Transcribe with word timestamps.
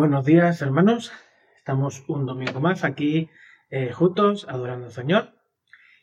Buenos 0.00 0.24
días, 0.24 0.62
hermanos. 0.62 1.12
Estamos 1.58 2.04
un 2.08 2.24
domingo 2.24 2.58
más 2.58 2.84
aquí 2.84 3.28
eh, 3.68 3.92
juntos 3.92 4.46
adorando 4.48 4.86
al 4.86 4.92
Señor 4.92 5.34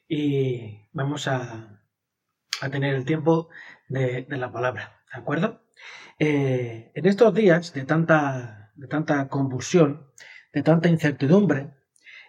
y 0.08 0.88
vamos 0.93 1.27
a, 1.27 1.81
tener 2.70 2.94
el 2.94 3.05
tiempo 3.05 3.49
de, 3.89 4.28
la 4.29 4.52
palabra, 4.52 5.02
¿de 5.12 5.20
acuerdo? 5.20 5.63
Eh, 6.20 6.91
en 6.94 7.05
estos 7.07 7.33
días 7.33 7.73
de 7.73 7.86
tanta, 7.86 8.71
de 8.75 8.88
tanta 8.88 9.29
convulsión, 9.29 10.11
de 10.54 10.61
tanta 10.61 10.89
incertidumbre, 10.89 11.73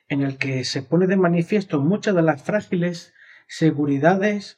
en 0.09 0.23
el 0.23 0.39
que 0.39 0.65
se 0.65 0.83
pone 0.83 1.07
de 1.07 1.19
manifiesto 1.19 1.83
muchas 1.83 2.15
de 2.15 2.23
las 2.23 2.43
frágiles 2.43 3.13
seguridades 3.47 4.58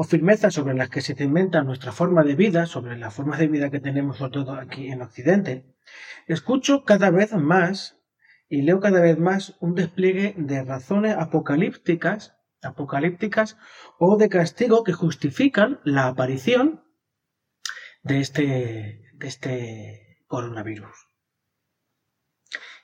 o 0.00 0.04
firmezas 0.04 0.54
sobre 0.54 0.72
las 0.72 0.88
que 0.88 1.02
se 1.02 1.14
cimenta 1.14 1.62
nuestra 1.62 1.92
forma 1.92 2.24
de 2.24 2.34
vida, 2.34 2.64
sobre 2.64 2.96
la 2.96 3.10
forma 3.10 3.36
de 3.36 3.48
vida 3.48 3.68
que 3.68 3.80
tenemos 3.80 4.16
sobre 4.16 4.32
todo 4.32 4.54
aquí 4.54 4.90
en 4.90 5.02
Occidente, 5.02 5.66
escucho 6.26 6.86
cada 6.86 7.10
vez 7.10 7.34
más 7.34 8.00
y 8.48 8.62
leo 8.62 8.80
cada 8.80 9.02
vez 9.02 9.18
más 9.18 9.58
un 9.60 9.74
despliegue 9.74 10.34
de 10.38 10.64
razones 10.64 11.14
apocalípticas, 11.18 12.34
apocalípticas 12.62 13.58
o 13.98 14.16
de 14.16 14.30
castigo 14.30 14.84
que 14.84 14.94
justifican 14.94 15.80
la 15.84 16.06
aparición 16.06 16.82
de 18.02 18.20
este, 18.20 19.02
de 19.12 19.28
este 19.28 20.24
coronavirus. 20.28 20.96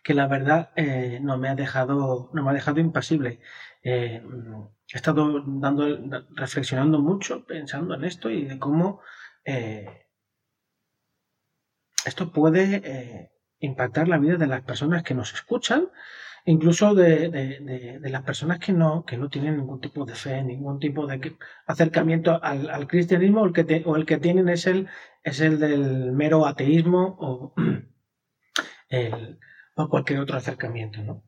Que 0.04 0.12
la 0.12 0.26
verdad 0.26 0.70
eh, 0.76 1.18
no 1.22 1.38
me 1.38 1.48
ha 1.48 1.54
dejado, 1.54 2.28
no 2.34 2.44
me 2.44 2.50
ha 2.50 2.54
dejado 2.54 2.78
impasible. 2.78 3.40
Eh, 3.88 4.20
he 4.92 4.96
estado 4.96 5.44
dando, 5.46 5.86
reflexionando 6.34 7.00
mucho, 7.00 7.46
pensando 7.46 7.94
en 7.94 8.02
esto 8.02 8.30
y 8.30 8.44
de 8.44 8.58
cómo 8.58 9.00
eh, 9.44 10.08
esto 12.04 12.32
puede 12.32 12.82
eh, 12.84 13.30
impactar 13.60 14.08
la 14.08 14.18
vida 14.18 14.38
de 14.38 14.48
las 14.48 14.62
personas 14.62 15.04
que 15.04 15.14
nos 15.14 15.32
escuchan, 15.34 15.88
incluso 16.46 16.96
de, 16.96 18.00
las 18.02 18.22
personas 18.22 18.58
que 18.58 18.72
no, 18.72 19.04
que 19.04 19.18
no 19.18 19.28
tienen 19.28 19.56
ningún 19.56 19.80
tipo 19.80 20.04
de 20.04 20.16
fe, 20.16 20.42
ningún 20.42 20.80
tipo 20.80 21.06
de 21.06 21.36
acercamiento 21.68 22.42
al, 22.42 22.88
cristianismo, 22.88 23.42
o 23.42 23.46
el, 23.46 23.52
que 23.52 23.84
o 23.86 23.94
el 23.94 24.04
que 24.04 24.18
tienen 24.18 24.48
es 24.48 24.66
el, 24.66 24.88
es 25.22 25.40
el 25.40 25.60
del 25.60 26.10
mero 26.10 26.44
ateísmo 26.44 27.16
o, 27.20 27.54
o 29.76 29.88
cualquier 29.88 30.18
otro 30.18 30.38
acercamiento. 30.38 31.04
¿no? 31.04 31.25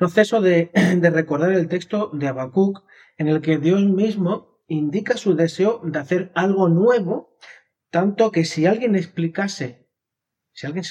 No 0.00 0.08
ceso 0.08 0.40
de, 0.40 0.70
recordar 1.12 1.52
el 1.52 1.68
texto 1.68 2.10
de 2.12 2.28
Habacuc 2.28 2.82
en 3.16 3.28
el 3.28 3.40
que 3.40 3.58
Dios 3.58 3.84
mismo 3.84 4.62
indica 4.66 5.16
su 5.16 5.34
deseo 5.34 5.80
de 5.84 5.98
hacer 5.98 6.32
algo 6.34 6.68
nuevo, 6.68 7.36
tanto 7.90 8.32
que 8.32 8.44
si 8.44 8.66
alguien 8.66 8.96
explicase, 8.96 9.88
si 10.52 10.66
alguien 10.66 10.84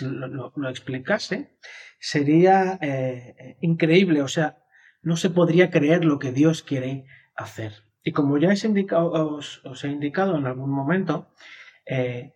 lo, 0.56 0.70
explicase, 0.70 1.58
sería 2.00 2.78
eh, 2.82 3.58
increíble, 3.62 4.22
o 4.22 4.28
sea, 4.28 4.64
no 5.02 5.18
se 5.18 5.30
podría 5.30 5.70
creer 5.70 6.06
lo 6.06 6.20
que 6.20 6.32
Dios 6.32 6.64
quiere 6.64 7.06
hacer. 7.36 7.74
Y 8.04 8.12
como 8.12 8.38
ya 8.38 8.50
os, 8.50 9.84
he 9.84 9.88
indicado 9.88 10.38
en 10.38 10.46
algún 10.46 10.72
momento, 10.72 11.34
eh, 11.86 12.34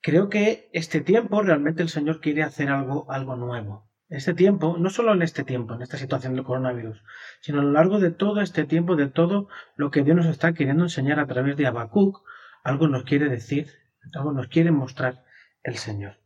creo 0.00 0.28
que 0.28 0.68
este 0.72 1.00
tiempo 1.00 1.42
realmente 1.42 1.82
el 1.82 1.88
Señor 1.88 2.20
quiere 2.20 2.42
hacer 2.42 2.68
algo, 2.70 3.10
algo 3.10 3.36
nuevo 3.36 3.93
este 4.08 4.34
tiempo, 4.34 4.76
no 4.78 4.90
solo 4.90 5.12
en 5.12 5.22
este 5.22 5.44
tiempo, 5.44 5.74
en 5.74 5.82
esta 5.82 5.96
situación 5.96 6.34
del 6.34 6.44
coronavirus, 6.44 7.02
sino 7.40 7.60
a 7.60 7.64
lo 7.64 7.72
largo 7.72 8.00
de 8.00 8.10
todo 8.10 8.40
este 8.40 8.64
tiempo, 8.64 8.96
de 8.96 9.08
todo 9.08 9.48
lo 9.76 9.90
que 9.90 10.02
Dios 10.02 10.16
nos 10.16 10.26
está 10.26 10.52
queriendo 10.52 10.84
enseñar 10.84 11.18
a 11.18 11.26
través 11.26 11.56
de 11.56 11.66
Habacuc, 11.66 12.22
algo 12.62 12.88
nos 12.88 13.04
quiere 13.04 13.28
decir, 13.28 13.68
algo 14.14 14.32
nos 14.32 14.48
quiere 14.48 14.70
mostrar 14.70 15.24
el 15.62 15.76
Señor. 15.76 16.18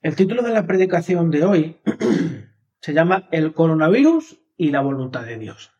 El 0.00 0.16
título 0.16 0.42
de 0.42 0.52
la 0.52 0.66
predicación 0.66 1.30
de 1.30 1.44
hoy 1.44 1.80
se 2.80 2.92
llama 2.92 3.28
El 3.30 3.54
coronavirus 3.54 4.40
y 4.56 4.70
la 4.70 4.80
voluntad 4.80 5.24
de 5.24 5.38
Dios. 5.38 5.72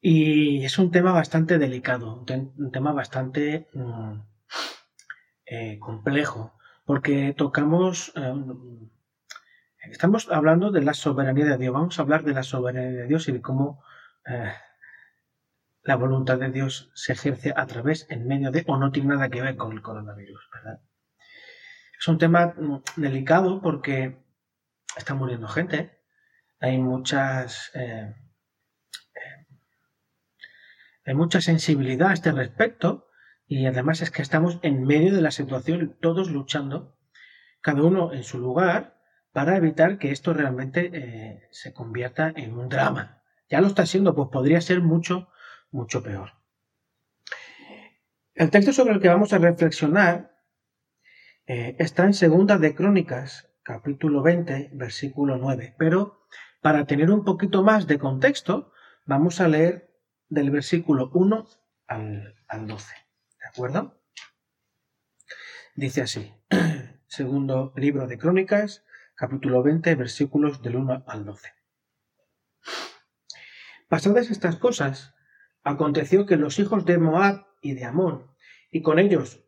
Y 0.00 0.64
es 0.64 0.78
un 0.78 0.90
tema 0.90 1.12
bastante 1.12 1.58
delicado, 1.58 2.24
un, 2.28 2.72
tema 2.72 2.92
bastante 2.92 3.68
mm, 3.72 4.20
eh, 5.46 5.78
complejo, 5.78 6.58
porque 6.84 7.34
tocamos, 7.36 8.12
eh, 8.16 8.34
estamos 9.90 10.28
hablando 10.30 10.70
de 10.70 10.82
la 10.82 10.94
soberanía 10.94 11.44
de 11.44 11.58
Dios, 11.58 11.72
vamos 11.72 11.98
a 11.98 12.02
hablar 12.02 12.24
de 12.24 12.32
la 12.32 12.42
soberanía 12.42 13.02
de 13.02 13.06
Dios 13.06 13.28
y 13.28 13.32
de 13.32 13.40
cómo 13.40 13.84
eh, 14.26 14.52
la 15.82 15.96
voluntad 15.96 16.38
de 16.38 16.50
Dios 16.50 16.90
se 16.94 17.12
ejerce 17.12 17.52
a 17.56 17.66
través, 17.66 18.06
en 18.10 18.26
medio 18.26 18.50
de, 18.50 18.64
o 18.66 18.76
no 18.76 18.92
tiene 18.92 19.14
nada 19.14 19.28
que 19.28 19.42
ver 19.42 19.56
con 19.56 19.72
el 19.72 19.82
coronavirus, 19.82 20.48
¿verdad? 20.52 20.80
Es 21.98 22.08
un 22.08 22.18
tema 22.18 22.54
delicado 22.96 23.60
porque 23.60 24.24
está 24.96 25.14
muriendo 25.14 25.48
gente, 25.48 26.00
hay 26.60 26.78
muchas... 26.78 27.70
Eh, 27.74 28.14
hay 31.04 31.14
mucha 31.14 31.40
sensibilidad 31.40 32.10
a 32.10 32.12
este 32.12 32.30
respecto 32.30 33.08
y 33.52 33.66
además 33.66 34.00
es 34.00 34.10
que 34.10 34.22
estamos 34.22 34.58
en 34.62 34.84
medio 34.84 35.14
de 35.14 35.20
la 35.20 35.30
situación, 35.30 35.94
todos 36.00 36.30
luchando, 36.30 36.96
cada 37.60 37.82
uno 37.82 38.14
en 38.14 38.24
su 38.24 38.38
lugar, 38.38 38.98
para 39.30 39.58
evitar 39.58 39.98
que 39.98 40.10
esto 40.10 40.32
realmente 40.32 40.90
eh, 40.94 41.48
se 41.50 41.74
convierta 41.74 42.32
en 42.34 42.56
un 42.56 42.70
drama. 42.70 43.22
Ya 43.50 43.60
lo 43.60 43.66
está 43.66 43.84
siendo, 43.84 44.14
pues 44.14 44.30
podría 44.32 44.62
ser 44.62 44.80
mucho, 44.80 45.28
mucho 45.70 46.02
peor. 46.02 46.30
El 48.34 48.48
texto 48.48 48.72
sobre 48.72 48.94
el 48.94 49.00
que 49.02 49.10
vamos 49.10 49.34
a 49.34 49.38
reflexionar 49.38 50.34
eh, 51.46 51.76
está 51.78 52.04
en 52.04 52.14
Segunda 52.14 52.56
de 52.56 52.74
Crónicas, 52.74 53.50
capítulo 53.62 54.22
20, 54.22 54.70
versículo 54.72 55.36
9. 55.36 55.74
Pero 55.76 56.24
para 56.62 56.86
tener 56.86 57.10
un 57.10 57.22
poquito 57.22 57.62
más 57.62 57.86
de 57.86 57.98
contexto, 57.98 58.72
vamos 59.04 59.42
a 59.42 59.48
leer 59.48 59.94
del 60.30 60.50
versículo 60.50 61.10
1 61.12 61.46
al, 61.88 62.34
al 62.48 62.66
12 62.66 63.11
acuerdo? 63.52 64.00
Dice 65.76 66.00
así, 66.00 66.32
segundo 67.06 67.74
libro 67.76 68.06
de 68.06 68.16
Crónicas, 68.16 68.82
capítulo 69.14 69.62
20, 69.62 69.94
versículos 69.94 70.62
del 70.62 70.76
1 70.76 71.04
al 71.06 71.24
12. 71.26 71.48
Pasadas 73.88 74.30
estas 74.30 74.56
cosas, 74.56 75.14
aconteció 75.64 76.24
que 76.24 76.36
los 76.36 76.58
hijos 76.58 76.86
de 76.86 76.96
Moab 76.96 77.46
y 77.60 77.74
de 77.74 77.84
Amón, 77.84 78.30
y 78.70 78.80
con 78.80 78.98
ellos 78.98 79.44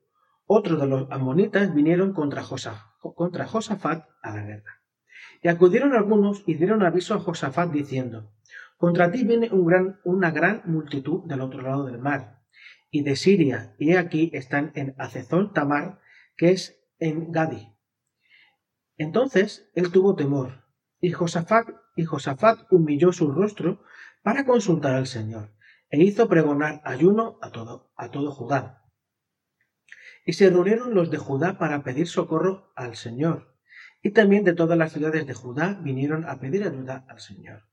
otros 0.47 0.79
de 0.79 0.87
los 0.87 1.11
amonitas, 1.11 1.75
vinieron 1.75 2.13
contra, 2.13 2.43
Josafat 2.43 4.07
a 4.21 4.35
la 4.35 4.43
guerra. 4.43 4.83
Y 5.43 5.49
acudieron 5.49 5.95
algunos 5.95 6.43
y 6.47 6.57
dieron 6.57 6.83
aviso 6.83 7.15
a 7.15 7.21
Josafat 7.21 7.71
diciendo, 7.71 8.31
Contra 8.77 9.11
ti 9.11 9.25
viene 9.25 9.49
una 9.51 10.31
gran 10.31 10.61
multitud 10.67 11.25
del 11.25 11.41
otro 11.41 11.63
lado 11.63 11.87
del 11.87 11.99
mar, 11.99 12.44
y 12.95 13.03
de 13.03 13.17
Siria, 13.17 13.75
y 13.77 13.97
aquí 13.97 14.31
están 14.35 14.71
en 14.77 14.95
Acezón 14.99 15.53
Tamar, 15.53 15.99
que 16.37 16.53
es 16.53 16.81
en 17.01 17.33
Gadi. 17.33 17.75
Entonces 18.97 19.69
él 19.75 19.91
tuvo 19.91 20.15
temor, 20.15 20.63
y 21.01 21.11
Josafat, 21.11 21.71
y 21.97 22.05
Josafat 22.05 22.73
humilló 22.73 23.13
su 23.13 23.33
rostro 23.33 23.83
para 24.23 24.47
consultar 24.47 24.95
al 24.95 25.09
Señor, 25.09 25.51
e 25.91 26.05
hizo 26.05 26.29
pregonar 26.29 26.83
ayuno 26.85 27.37
a 27.43 27.51
todo, 27.51 27.93
a 27.97 28.13
todo 28.13 28.31
Judá. 28.31 28.85
Y 30.25 30.35
se 30.35 30.49
reunieron 30.49 30.95
los 30.95 31.11
de 31.11 31.19
Judá 31.19 31.59
para 31.59 31.83
pedir 31.83 32.07
socorro 32.07 32.71
al 32.77 32.95
Señor, 32.95 33.57
y 34.05 34.11
también 34.13 34.45
de 34.45 34.55
todas 34.55 34.79
las 34.79 34.93
ciudades 34.93 35.27
de 35.27 35.35
Judá 35.35 35.81
vinieron 35.83 36.29
a 36.29 36.39
pedir 36.39 36.63
ayuda 36.63 37.05
al 37.09 37.19
Señor. 37.19 37.65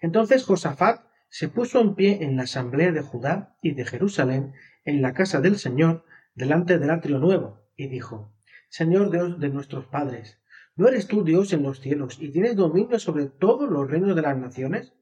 Entonces 0.00 0.44
Josafat 0.44 1.06
se 1.28 1.48
puso 1.48 1.80
en 1.80 1.94
pie 1.94 2.24
en 2.24 2.36
la 2.36 2.44
asamblea 2.44 2.92
de 2.92 3.02
Judá 3.02 3.56
y 3.62 3.74
de 3.74 3.84
Jerusalén, 3.84 4.54
en 4.84 5.02
la 5.02 5.12
casa 5.12 5.40
del 5.40 5.58
Señor, 5.58 6.04
delante 6.34 6.78
del 6.78 6.90
atrio 6.90 7.18
nuevo, 7.18 7.60
y 7.76 7.88
dijo, 7.88 8.32
Señor 8.68 9.10
Dios 9.10 9.38
de 9.38 9.48
nuestros 9.48 9.86
padres, 9.86 10.38
¿no 10.76 10.88
eres 10.88 11.06
tú 11.06 11.24
Dios 11.24 11.52
en 11.52 11.62
los 11.62 11.80
cielos 11.80 12.18
y 12.20 12.30
tienes 12.30 12.56
dominio 12.56 12.98
sobre 12.98 13.26
todos 13.26 13.68
los 13.68 13.90
reinos 13.90 14.16
de 14.16 14.22
las 14.22 14.36
naciones? 14.36 14.94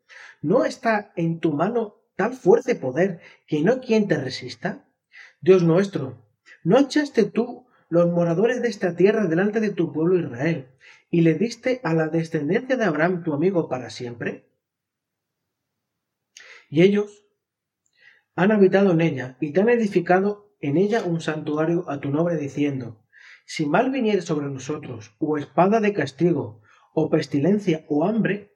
¿No 0.42 0.64
está 0.64 1.12
en 1.16 1.40
tu 1.40 1.52
mano 1.52 1.96
tal 2.16 2.32
fuerte 2.32 2.74
poder 2.74 3.20
que 3.46 3.62
no 3.62 3.80
quien 3.80 4.08
te 4.08 4.16
resista? 4.16 4.84
Dios 5.40 5.62
nuestro, 5.62 6.26
¿no 6.64 6.78
echaste 6.78 7.24
tú 7.24 7.66
los 7.88 8.10
moradores 8.10 8.62
de 8.62 8.68
esta 8.68 8.96
tierra 8.96 9.26
delante 9.26 9.60
de 9.60 9.70
tu 9.70 9.92
pueblo 9.92 10.18
Israel 10.18 10.68
y 11.10 11.20
le 11.20 11.34
diste 11.34 11.80
a 11.84 11.94
la 11.94 12.08
descendencia 12.08 12.76
de 12.76 12.84
Abraham 12.84 13.22
tu 13.22 13.32
amigo 13.32 13.68
para 13.68 13.90
siempre? 13.90 14.46
Y 16.68 16.82
ellos 16.82 17.24
han 18.34 18.52
habitado 18.52 18.92
en 18.92 19.00
ella 19.00 19.36
y 19.40 19.52
te 19.52 19.60
han 19.60 19.68
edificado 19.68 20.54
en 20.60 20.76
ella 20.76 21.04
un 21.04 21.20
santuario 21.20 21.88
a 21.88 22.00
tu 22.00 22.10
nombre 22.10 22.36
diciendo, 22.36 23.04
si 23.46 23.66
mal 23.66 23.90
viniere 23.90 24.22
sobre 24.22 24.48
nosotros, 24.48 25.14
o 25.18 25.38
espada 25.38 25.80
de 25.80 25.92
castigo, 25.92 26.62
o 26.94 27.10
pestilencia, 27.10 27.84
o 27.88 28.04
hambre, 28.04 28.54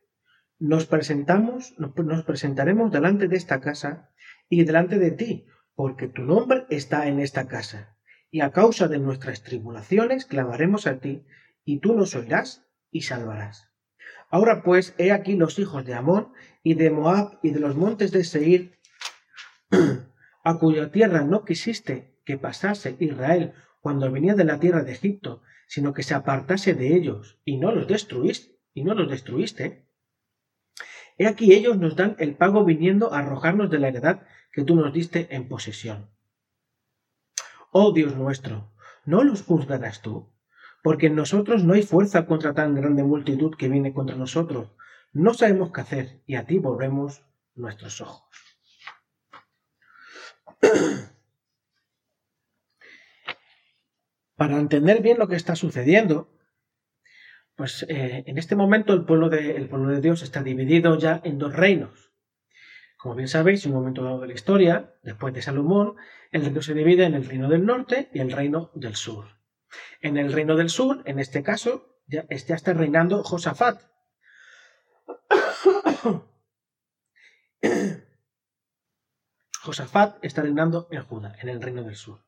nos 0.59 0.87
presentamos, 0.87 1.75
nos 1.79 2.25
presentaremos 2.25 2.91
delante 2.91 3.29
de 3.29 3.37
esta 3.37 3.61
casa 3.61 4.11
y 4.49 4.65
delante 4.65 4.99
de 4.99 5.13
ti, 5.13 5.47
porque 5.75 6.09
tu 6.09 6.23
nombre 6.23 6.67
está 6.71 7.07
en 7.07 7.21
esta 7.21 7.47
casa. 7.47 7.97
y 8.33 8.43
a 8.43 8.53
causa 8.53 8.87
de 8.87 9.01
nuestras 9.01 9.43
tribulaciones 9.43 10.25
clamaremos 10.25 10.87
a 10.87 11.01
ti, 11.01 11.25
y 11.65 11.81
tú 11.81 11.95
nos 11.95 12.15
oirás 12.15 12.65
y 12.91 13.03
salvarás. 13.03 13.70
Ahora 14.31 14.63
pues, 14.63 14.95
he 14.99 15.11
aquí 15.11 15.35
los 15.35 15.59
hijos 15.59 15.85
de 15.85 15.95
Amón 15.95 16.33
y 16.63 16.75
de 16.75 16.91
Moab 16.91 17.39
y 17.43 17.51
de 17.51 17.61
los 17.61 17.75
montes 17.75 18.13
de 18.13 18.23
Seir, 18.23 18.79
a 20.45 20.59
cuya 20.59 20.93
tierra 20.93 21.25
no 21.25 21.45
quisiste 21.45 22.17
que 22.25 22.39
pasase 22.39 22.97
Israel 23.01 23.55
cuando 23.81 24.11
venía 24.11 24.35
de 24.35 24.45
la 24.45 24.61
tierra 24.61 24.85
de 24.85 24.93
Egipto, 24.93 25.43
sino 25.67 25.95
que 25.95 26.03
se 26.03 26.15
apartase 26.15 26.75
de 26.75 26.95
ellos, 26.97 27.39
y 27.45 27.57
no 27.57 27.73
los 27.73 27.89
destruiste, 27.89 28.57
y 28.73 28.85
no 28.85 28.95
los 28.95 29.11
destruiste. 29.11 29.87
He 31.19 31.27
aquí 31.27 31.53
ellos 31.53 31.77
nos 31.77 31.97
dan 31.97 32.17
el 32.19 32.37
pago 32.37 32.65
viniendo 32.65 33.13
a 33.13 33.19
arrojarnos 33.19 33.71
de 33.71 33.79
la 33.79 33.89
heredad 33.89 34.27
que 34.53 34.65
tú 34.65 34.77
nos 34.77 34.93
diste 34.93 35.29
en 35.35 35.49
posesión. 35.49 36.11
Oh 37.73 37.93
Dios 37.93 38.17
nuestro, 38.17 38.73
¿no 39.05 39.23
los 39.23 39.43
juzgarás 39.43 40.03
tú? 40.03 40.29
Porque 40.83 41.07
en 41.07 41.15
nosotros 41.15 41.65
no 41.65 41.75
hay 41.75 41.83
fuerza 41.83 42.27
contra 42.27 42.55
tan 42.55 42.75
grande 42.75 43.03
multitud 43.03 43.55
que 43.57 43.69
viene 43.69 43.93
contra 43.93 44.17
nosotros. 44.17 44.71
No 45.13 45.35
sabemos 45.35 45.73
qué 45.73 45.81
hacer, 45.81 46.23
y 46.27 46.37
a 46.37 46.47
ti 46.47 46.59
volvemos 46.59 47.25
nuestros 47.55 48.01
ojos. 48.01 48.29
Para 54.37 54.59
entender 54.59 55.03
bien 55.03 55.19
lo 55.19 55.29
que 55.29 55.37
está 55.37 55.55
sucediendo, 55.55 56.31
pues 57.57 57.85
eh, 57.89 58.25
en 58.27 58.39
este 58.39 58.57
momento 58.57 58.95
el 58.95 59.05
pueblo, 59.05 59.29
de, 59.29 59.67
pueblo 59.69 59.91
de 59.91 60.01
Dios 60.01 60.23
está 60.23 60.43
dividido 60.43 60.97
ya 60.97 61.21
en 61.25 61.39
dos 61.39 61.55
reinos. 61.55 62.11
Como 62.97 63.15
bien 63.15 63.29
sabéis, 63.29 63.67
en 63.67 63.73
un 63.73 63.81
momento 63.81 64.03
dado 64.03 64.21
de 64.21 64.29
la 64.29 64.33
historia, 64.33 64.95
después 65.03 65.35
de 65.35 65.43
Salomón, 65.43 65.97
el 66.31 66.43
reino 66.43 66.63
se 66.63 66.73
divide 66.75 67.05
en 67.05 67.15
el 67.15 67.27
reino 67.27 67.49
del 67.51 67.67
norte 67.67 68.09
y 68.15 68.21
el 68.21 68.33
reino 68.33 68.71
del 68.75 68.95
sur. 68.95 69.40
En 70.01 70.17
el 70.17 70.33
reino 70.33 70.57
del 70.57 70.71
sur, 70.71 71.03
en 71.05 71.19
este 71.19 71.43
caso, 71.43 71.99
ya, 72.07 72.25
está 72.29 72.73
reinando 72.73 73.23
Josafat. 73.23 73.83
Josafat 79.63 80.25
está 80.25 80.43
reinando 80.43 80.89
en 80.91 81.03
Judá, 81.05 81.37
en 81.41 81.49
el 81.49 81.63
reino 81.63 81.85
del 81.85 81.97
sur. 81.97 82.25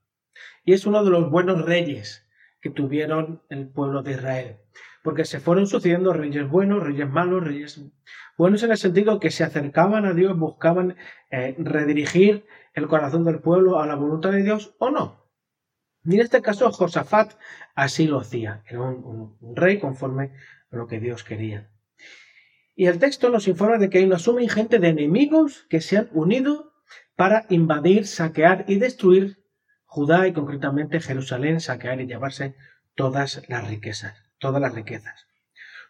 Y 0.64 0.72
es 0.74 0.86
uno 0.86 1.02
de 1.04 1.10
los 1.10 1.30
buenos 1.30 1.64
reyes 1.64 2.28
que 2.60 2.70
tuvieron 2.70 3.42
el 3.48 3.68
pueblo 3.68 4.02
de 4.02 4.12
Israel. 4.12 4.58
Porque 5.02 5.24
se 5.24 5.40
fueron 5.40 5.66
sucediendo 5.66 6.12
reyes 6.12 6.48
buenos, 6.48 6.82
reyes 6.82 7.08
malos, 7.08 7.42
reyes 7.42 7.80
buenos 8.38 8.62
en 8.62 8.70
el 8.70 8.76
sentido 8.76 9.18
que 9.18 9.32
se 9.32 9.42
acercaban 9.42 10.06
a 10.06 10.14
Dios, 10.14 10.38
buscaban 10.38 10.96
eh, 11.30 11.56
redirigir 11.58 12.46
el 12.74 12.86
corazón 12.86 13.24
del 13.24 13.40
pueblo 13.40 13.80
a 13.80 13.86
la 13.86 13.96
voluntad 13.96 14.30
de 14.30 14.42
Dios 14.42 14.76
o 14.78 14.90
no. 14.90 15.21
Y 16.04 16.14
en 16.14 16.20
este 16.20 16.42
caso 16.42 16.70
Josafat 16.72 17.34
así 17.74 18.06
lo 18.06 18.20
hacía. 18.20 18.62
Era 18.66 18.80
un, 18.80 19.36
rey 19.54 19.78
conforme 19.78 20.32
a 20.70 20.76
lo 20.76 20.86
que 20.86 21.00
Dios 21.00 21.22
quería. 21.24 21.70
Y 22.74 22.86
el 22.86 22.98
texto 22.98 23.28
nos 23.28 23.46
informa 23.48 23.78
de 23.78 23.90
que 23.90 23.98
hay 23.98 24.04
una 24.04 24.18
suma 24.18 24.42
ingente 24.42 24.78
de 24.78 24.88
enemigos 24.88 25.66
que 25.68 25.80
se 25.80 25.98
han 25.98 26.08
unido 26.12 26.72
para 27.16 27.46
invadir, 27.50 28.06
saquear 28.06 28.64
y 28.66 28.78
destruir 28.78 29.38
Judá 29.84 30.26
y 30.26 30.32
concretamente 30.32 31.00
Jerusalén, 31.00 31.60
saquear 31.60 32.00
y 32.00 32.06
llevarse 32.06 32.56
todas 32.94 33.42
las 33.48 33.68
riquezas, 33.68 34.14
todas 34.38 34.60
las 34.60 34.74
riquezas. 34.74 35.26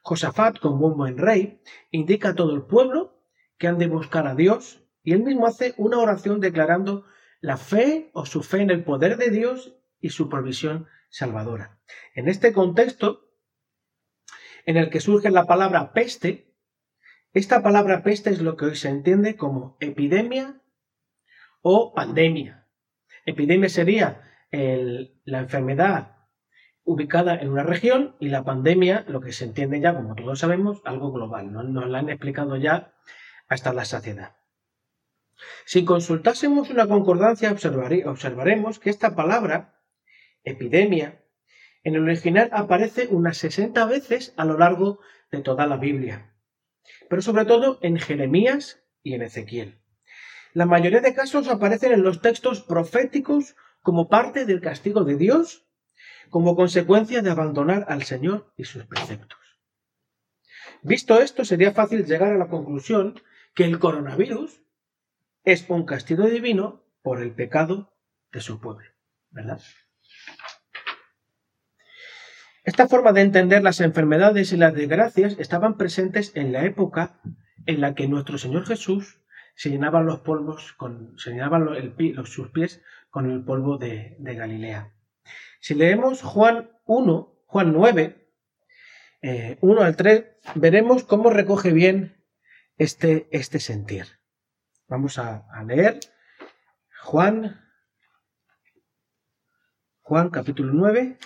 Josafat, 0.02 0.58
como 0.58 0.88
un 0.88 0.96
buen 0.96 1.18
rey, 1.18 1.62
indica 1.92 2.30
a 2.30 2.34
todo 2.34 2.56
el 2.56 2.62
pueblo 2.62 3.22
que 3.58 3.68
han 3.68 3.78
de 3.78 3.86
buscar 3.86 4.26
a 4.26 4.34
Dios 4.34 4.82
y 5.04 5.12
él 5.12 5.22
mismo 5.22 5.46
hace 5.46 5.74
una 5.76 5.98
oración 5.98 6.40
declarando 6.40 7.04
la 7.40 7.56
fe 7.56 8.10
o 8.12 8.26
su 8.26 8.42
fe 8.42 8.62
en 8.62 8.70
el 8.70 8.82
poder 8.82 9.16
de 9.18 9.30
Dios 9.30 9.76
y 10.02 10.10
su 10.10 10.28
provisión 10.28 10.86
salvadora. 11.08 11.78
En 12.14 12.28
este 12.28 12.52
contexto, 12.52 13.30
en 14.66 14.76
el 14.76 14.90
que 14.90 15.00
surge 15.00 15.30
la 15.30 15.46
palabra 15.46 15.92
peste, 15.94 16.52
esta 17.32 17.62
palabra 17.62 18.02
peste 18.02 18.28
es 18.28 18.42
lo 18.42 18.56
que 18.56 18.66
hoy 18.66 18.76
se 18.76 18.90
entiende 18.90 19.36
como 19.36 19.78
epidemia 19.80 20.60
o 21.62 21.94
pandemia. 21.94 22.68
Epidemia 23.24 23.70
sería 23.70 24.28
la 24.50 25.38
enfermedad 25.38 26.16
ubicada 26.84 27.36
en 27.36 27.48
una 27.48 27.62
región 27.62 28.16
y 28.18 28.28
la 28.28 28.44
pandemia, 28.44 29.04
lo 29.08 29.20
que 29.20 29.32
se 29.32 29.44
entiende 29.44 29.80
ya, 29.80 29.94
como 29.94 30.14
todos 30.14 30.40
sabemos, 30.40 30.82
algo 30.84 31.12
global. 31.12 31.52
¿no? 31.52 31.62
Nos 31.62 31.88
la 31.88 32.00
han 32.00 32.10
explicado 32.10 32.56
ya 32.56 32.92
hasta 33.48 33.72
la 33.72 33.84
saciedad. 33.84 34.36
Si 35.64 35.84
consultásemos 35.84 36.70
una 36.70 36.86
concordancia, 36.86 37.52
observaremos 37.52 38.78
que 38.78 38.90
esta 38.90 39.14
palabra, 39.14 39.81
epidemia, 40.44 41.22
en 41.84 41.94
el 41.94 42.02
original 42.04 42.48
aparece 42.52 43.08
unas 43.08 43.38
60 43.38 43.84
veces 43.86 44.34
a 44.36 44.44
lo 44.44 44.58
largo 44.58 45.00
de 45.30 45.40
toda 45.40 45.66
la 45.66 45.76
Biblia, 45.76 46.32
pero 47.08 47.22
sobre 47.22 47.44
todo 47.44 47.78
en 47.82 47.98
Jeremías 47.98 48.82
y 49.02 49.14
en 49.14 49.22
Ezequiel. 49.22 49.78
La 50.54 50.66
mayoría 50.66 51.00
de 51.00 51.14
casos 51.14 51.48
aparecen 51.48 51.92
en 51.92 52.02
los 52.02 52.20
textos 52.20 52.62
proféticos 52.62 53.56
como 53.80 54.08
parte 54.08 54.44
del 54.44 54.60
castigo 54.60 55.04
de 55.04 55.16
Dios, 55.16 55.66
como 56.30 56.56
consecuencia 56.56 57.22
de 57.22 57.30
abandonar 57.30 57.86
al 57.88 58.02
Señor 58.04 58.52
y 58.56 58.64
sus 58.64 58.84
preceptos. 58.84 59.38
Visto 60.82 61.20
esto, 61.20 61.44
sería 61.44 61.72
fácil 61.72 62.04
llegar 62.04 62.32
a 62.32 62.38
la 62.38 62.48
conclusión 62.48 63.20
que 63.54 63.64
el 63.64 63.78
coronavirus 63.78 64.62
es 65.44 65.68
un 65.68 65.84
castigo 65.84 66.26
divino 66.26 66.84
por 67.02 67.20
el 67.20 67.32
pecado 67.32 67.96
de 68.32 68.40
su 68.40 68.60
pueblo, 68.60 68.88
¿verdad? 69.30 69.60
Esta 72.64 72.86
forma 72.86 73.12
de 73.12 73.22
entender 73.22 73.62
las 73.62 73.80
enfermedades 73.80 74.52
y 74.52 74.56
las 74.56 74.72
desgracias 74.72 75.36
estaban 75.40 75.76
presentes 75.76 76.30
en 76.36 76.52
la 76.52 76.64
época 76.64 77.20
en 77.66 77.80
la 77.80 77.94
que 77.94 78.06
nuestro 78.06 78.38
Señor 78.38 78.66
Jesús 78.66 79.20
se 79.56 79.70
llenaban 79.70 80.06
los 80.06 80.20
polvos 80.20 80.72
con, 80.74 81.18
se 81.18 81.34
los, 81.34 82.30
sus 82.30 82.50
pies 82.50 82.80
con 83.10 83.28
el 83.30 83.44
polvo 83.44 83.78
de, 83.78 84.16
Galilea. 84.20 84.94
Si 85.60 85.74
leemos 85.74 86.22
Juan 86.22 86.70
1, 86.86 87.44
Juan 87.46 87.72
9, 87.72 88.28
1 89.60 89.82
eh, 89.82 89.84
al 89.84 89.96
3, 89.96 90.24
veremos 90.54 91.02
cómo 91.02 91.30
recoge 91.30 91.72
bien 91.72 92.24
este, 92.78 93.28
este 93.32 93.58
sentir. 93.58 94.06
Vamos 94.86 95.18
a, 95.18 95.46
a 95.52 95.64
leer 95.64 95.98
Juan, 97.02 97.60
Juan 100.02 100.30
capítulo 100.30 100.72
9, 100.72 101.18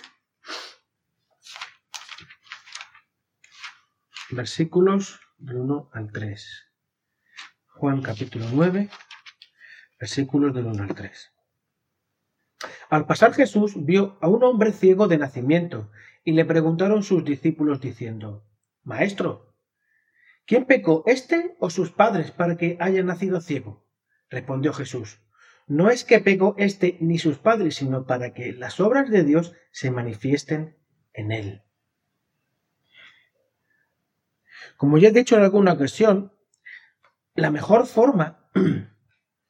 versículos 4.29 5.21
del 5.37 5.57
1 5.57 5.89
al 5.93 6.11
3. 6.11 6.65
Juan 7.67 8.01
capítulo 8.01 8.45
9, 8.51 8.89
versículos 9.99 10.53
del 10.53 10.65
1 10.65 10.83
al 10.83 10.95
3. 10.95 11.31
Al 12.89 13.05
pasar 13.05 13.33
Jesús 13.33 13.73
vio 13.75 14.17
a 14.21 14.27
un 14.27 14.43
hombre 14.43 14.71
ciego 14.71 15.07
de 15.07 15.17
nacimiento 15.17 15.91
y 16.23 16.33
le 16.33 16.45
preguntaron 16.45 17.03
sus 17.03 17.23
discípulos 17.23 17.79
diciendo, 17.79 18.43
Maestro, 18.83 19.53
¿quién 20.45 20.65
pecó, 20.65 21.03
este 21.05 21.55
o 21.59 21.69
sus 21.69 21.91
padres 21.91 22.31
para 22.31 22.57
que 22.57 22.77
haya 22.79 23.03
nacido 23.03 23.39
ciego? 23.39 23.85
Respondió 24.29 24.73
Jesús, 24.73 25.21
no 25.67 25.89
es 25.89 26.03
que 26.03 26.19
pecó 26.19 26.55
este 26.57 26.97
ni 26.99 27.17
sus 27.17 27.37
padres, 27.37 27.75
sino 27.75 28.05
para 28.05 28.33
que 28.33 28.51
las 28.53 28.79
obras 28.79 29.09
de 29.09 29.23
Dios 29.23 29.53
se 29.71 29.91
manifiesten 29.91 30.77
en 31.13 31.31
él. 31.31 31.66
Como 34.77 34.99
ya 34.99 35.09
he 35.09 35.11
dicho 35.11 35.35
en 35.35 35.43
alguna 35.43 35.73
ocasión, 35.73 36.31
la 37.33 37.51
mejor 37.51 37.87
forma 37.87 38.47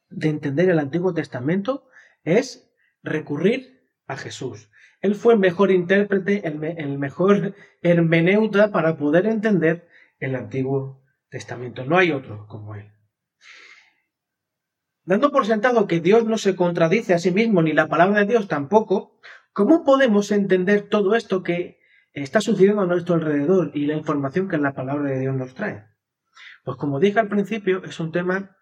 de 0.08 0.28
entender 0.28 0.70
el 0.70 0.78
Antiguo 0.78 1.12
Testamento 1.12 1.88
es 2.24 2.70
recurrir 3.02 3.90
a 4.06 4.16
Jesús. 4.16 4.70
Él 5.00 5.14
fue 5.14 5.34
el 5.34 5.38
mejor 5.38 5.70
intérprete, 5.70 6.46
el, 6.46 6.98
mejor 6.98 7.54
hermeneuta 7.82 8.72
para 8.72 8.96
poder 8.96 9.26
entender 9.26 9.86
el 10.18 10.34
Antiguo 10.34 11.04
Testamento. 11.28 11.84
No 11.84 11.98
hay 11.98 12.10
otro 12.10 12.46
como 12.48 12.74
él. 12.74 12.90
Dando 15.04 15.30
por 15.30 15.46
sentado 15.46 15.86
que 15.86 16.00
Dios 16.00 16.24
no 16.24 16.36
se 16.36 16.56
contradice 16.56 17.14
a 17.14 17.18
sí 17.18 17.30
mismo 17.30 17.62
ni 17.62 17.72
la 17.72 17.88
palabra 17.88 18.20
de 18.20 18.26
Dios 18.26 18.48
tampoco, 18.48 19.20
¿cómo 19.52 19.84
podemos 19.84 20.32
entender 20.32 20.88
todo 20.88 21.14
esto 21.14 21.42
que 21.42 21.77
está 22.12 22.40
sucediendo 22.40 22.82
a 22.82 22.86
nuestro 22.86 23.14
alrededor 23.14 23.70
y 23.74 23.86
la 23.86 23.94
información 23.94 24.48
que 24.48 24.58
la 24.58 24.74
palabra 24.74 25.10
de 25.10 25.20
Dios 25.20 25.34
nos 25.34 25.54
trae? 25.54 25.86
Pues 26.64 26.76
como 26.76 27.00
dije 27.00 27.18
al 27.20 27.28
principio, 27.28 27.82
es 27.84 28.00
un 28.00 28.12
tema 28.12 28.56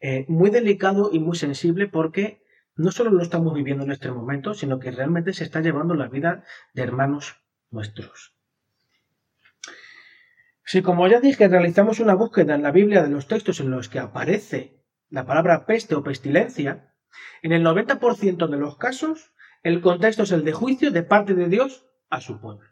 eh, 0.00 0.26
muy 0.28 0.50
delicado 0.50 1.10
y 1.12 1.18
muy 1.18 1.36
sensible 1.36 1.88
porque 1.88 2.42
no 2.74 2.90
solo 2.92 3.10
lo 3.10 3.22
estamos 3.22 3.54
viviendo 3.54 3.84
en 3.84 3.92
este 3.92 4.10
momento, 4.10 4.52
sino 4.54 4.78
que 4.78 4.90
realmente 4.90 5.32
se 5.32 5.44
está 5.44 5.60
llevando 5.60 5.94
la 5.94 6.08
vida 6.08 6.44
de 6.74 6.82
hermanos 6.82 7.36
nuestros. 7.70 8.34
Si 10.64 10.82
como 10.82 11.06
ya 11.08 11.20
dije 11.20 11.48
realizamos 11.48 12.00
una 12.00 12.14
búsqueda 12.14 12.54
en 12.54 12.62
la 12.62 12.72
Biblia 12.72 13.02
de 13.02 13.08
los 13.08 13.28
textos 13.28 13.60
en 13.60 13.70
los 13.70 13.88
que 13.88 14.00
aparece 14.00 14.84
la 15.08 15.24
palabra 15.24 15.64
peste 15.64 15.94
o 15.94 16.02
pestilencia, 16.02 16.92
en 17.42 17.52
el 17.52 17.64
90% 17.64 18.48
de 18.48 18.56
los 18.56 18.76
casos 18.76 19.32
el 19.62 19.80
contexto 19.80 20.24
es 20.24 20.32
el 20.32 20.44
de 20.44 20.52
juicio 20.52 20.90
de 20.90 21.02
parte 21.02 21.34
de 21.34 21.48
Dios 21.48 21.86
a 22.10 22.20
su 22.20 22.40
pueblo. 22.40 22.68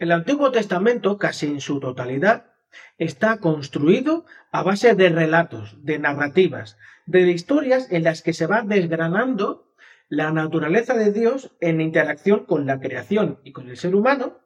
El 0.00 0.12
Antiguo 0.12 0.50
Testamento, 0.50 1.18
casi 1.18 1.44
en 1.44 1.60
su 1.60 1.78
totalidad, 1.78 2.54
está 2.96 3.36
construido 3.36 4.24
a 4.50 4.62
base 4.62 4.94
de 4.94 5.10
relatos, 5.10 5.76
de 5.84 5.98
narrativas, 5.98 6.78
de 7.04 7.30
historias 7.30 7.92
en 7.92 8.04
las 8.04 8.22
que 8.22 8.32
se 8.32 8.46
va 8.46 8.62
desgranando 8.62 9.74
la 10.08 10.32
naturaleza 10.32 10.94
de 10.94 11.12
Dios 11.12 11.54
en 11.60 11.82
interacción 11.82 12.46
con 12.46 12.64
la 12.64 12.80
creación 12.80 13.40
y 13.44 13.52
con 13.52 13.68
el 13.68 13.76
ser 13.76 13.94
humano, 13.94 14.38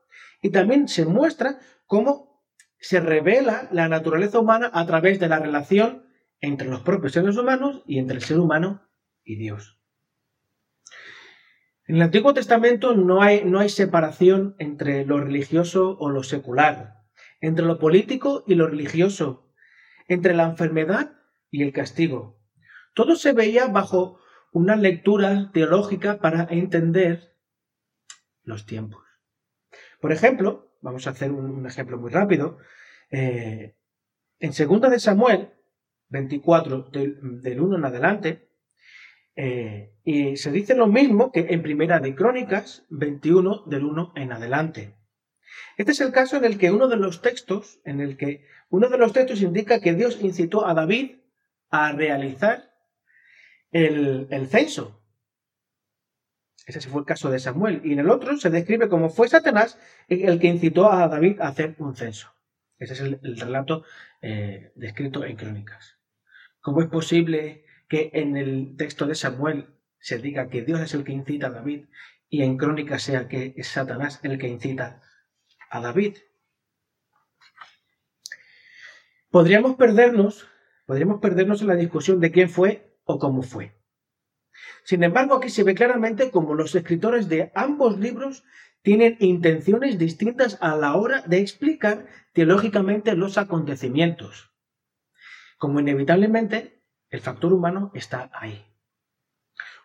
y 0.42 0.50
también 0.50 0.88
se 0.88 1.04
muestra 1.06 1.60
cómo 1.86 2.42
se 2.80 2.98
revela 2.98 3.68
la 3.70 3.88
naturaleza 3.88 4.40
humana 4.40 4.72
a 4.74 4.84
través 4.86 5.20
de 5.20 5.28
la 5.28 5.38
relación 5.38 6.04
entre 6.40 6.66
los 6.66 6.80
propios 6.80 7.12
seres 7.12 7.36
humanos 7.36 7.84
y 7.86 8.00
entre 8.00 8.16
el 8.16 8.24
ser 8.24 8.40
humano 8.40 8.82
y 9.22 9.36
Dios. 9.36 9.78
En 11.86 11.96
el 11.96 12.02
Antiguo 12.02 12.32
Testamento 12.32 12.94
no 12.94 13.22
hay, 13.22 13.44
no 13.44 13.60
hay 13.60 13.68
separación 13.68 14.56
entre 14.58 15.04
lo 15.04 15.20
religioso 15.20 15.96
o 15.98 16.08
lo 16.08 16.22
secular, 16.22 17.02
entre 17.40 17.66
lo 17.66 17.78
político 17.78 18.42
y 18.46 18.54
lo 18.54 18.66
religioso, 18.66 19.52
entre 20.08 20.34
la 20.34 20.44
enfermedad 20.44 21.12
y 21.50 21.62
el 21.62 21.72
castigo. 21.72 22.40
Todo 22.94 23.16
se 23.16 23.32
veía 23.32 23.66
bajo 23.66 24.18
una 24.52 24.76
lectura 24.76 25.50
teológica 25.52 26.20
para 26.20 26.46
entender 26.48 27.36
los 28.44 28.66
tiempos. 28.66 29.04
Por 30.00 30.12
ejemplo, 30.12 30.76
vamos 30.80 31.06
a 31.06 31.10
hacer 31.10 31.32
un, 31.32 31.66
ejemplo 31.66 31.98
muy 31.98 32.10
rápido. 32.10 32.58
Eh, 33.10 33.76
en 34.38 34.52
segunda 34.52 34.88
de 34.88 35.00
Samuel 35.00 35.50
24, 36.08 36.90
del, 36.92 37.60
1 37.60 37.76
en 37.76 37.84
adelante, 37.84 38.48
eh, 39.36 39.92
y 40.04 40.36
se 40.36 40.52
dice 40.52 40.74
lo 40.74 40.86
mismo 40.86 41.32
que 41.32 41.46
en 41.50 41.62
Primera 41.62 41.98
de 42.00 42.14
Crónicas 42.14 42.84
21, 42.90 43.64
del 43.66 43.84
1 43.84 44.12
en 44.16 44.32
adelante. 44.32 44.94
Este 45.76 45.92
es 45.92 46.00
el 46.00 46.12
caso 46.12 46.36
en 46.36 46.44
el 46.44 46.58
que 46.58 46.70
uno 46.70 46.88
de 46.88 46.96
los 46.96 47.22
textos, 47.22 47.80
en 47.84 48.00
el 48.00 48.16
que 48.16 48.46
uno 48.70 48.88
de 48.88 48.98
los 48.98 49.12
textos 49.12 49.42
indica 49.42 49.80
que 49.80 49.94
Dios 49.94 50.18
incitó 50.22 50.66
a 50.66 50.74
David 50.74 51.16
a 51.70 51.92
realizar 51.92 52.72
el, 53.72 54.28
el 54.30 54.46
censo. 54.48 55.00
Ese 56.66 56.88
fue 56.88 57.00
el 57.00 57.06
caso 57.06 57.30
de 57.30 57.38
Samuel. 57.38 57.82
Y 57.84 57.92
en 57.92 57.98
el 57.98 58.10
otro 58.10 58.36
se 58.36 58.50
describe 58.50 58.88
como 58.88 59.10
fue 59.10 59.28
Satanás 59.28 59.78
el 60.08 60.38
que 60.38 60.46
incitó 60.46 60.90
a 60.90 61.08
David 61.08 61.40
a 61.40 61.48
hacer 61.48 61.74
un 61.78 61.94
censo. 61.94 62.32
Ese 62.78 62.94
es 62.94 63.00
el, 63.00 63.36
relato 63.38 63.84
eh, 64.22 64.72
descrito 64.74 65.24
en 65.24 65.36
Crónicas. 65.36 65.98
¿Cómo 66.60 66.80
es 66.80 66.88
posible 66.88 67.63
que 67.88 68.10
en 68.14 68.36
el 68.36 68.76
texto 68.76 69.06
de 69.06 69.14
Samuel 69.14 69.74
se 69.98 70.18
diga 70.18 70.48
que 70.48 70.62
Dios 70.62 70.80
es 70.80 70.94
el 70.94 71.04
que 71.04 71.12
incita 71.12 71.48
a 71.48 71.50
David 71.50 71.86
y 72.28 72.42
en 72.42 72.56
Crónicas 72.56 73.02
sea 73.02 73.28
que 73.28 73.54
es 73.56 73.68
Satanás 73.68 74.20
el 74.22 74.38
que 74.38 74.48
incita 74.48 75.02
a 75.70 75.80
David? 75.80 76.16
Podríamos 79.30 79.76
perdernos, 79.76 80.46
podríamos 80.86 81.20
perdernos 81.20 81.60
en 81.62 81.68
la 81.68 81.76
discusión 81.76 82.20
de 82.20 82.30
quién 82.30 82.48
fue 82.48 82.98
o 83.04 83.18
cómo 83.18 83.42
fue. 83.42 83.76
Sin 84.84 85.02
embargo, 85.02 85.34
aquí 85.34 85.48
se 85.48 85.64
ve 85.64 85.74
claramente 85.74 86.30
cómo 86.30 86.54
los 86.54 86.74
escritores 86.74 87.28
de 87.28 87.50
ambos 87.54 87.98
libros 87.98 88.44
tienen 88.82 89.16
intenciones 89.20 89.98
distintas 89.98 90.58
a 90.60 90.76
la 90.76 90.94
hora 90.94 91.22
de 91.22 91.38
explicar 91.38 92.06
teológicamente 92.32 93.16
los 93.16 93.38
acontecimientos. 93.38 94.52
Como 95.56 95.80
inevitablemente 95.80 96.73
el 97.14 97.20
factor 97.20 97.52
humano 97.52 97.92
está 97.94 98.28
ahí. 98.34 98.66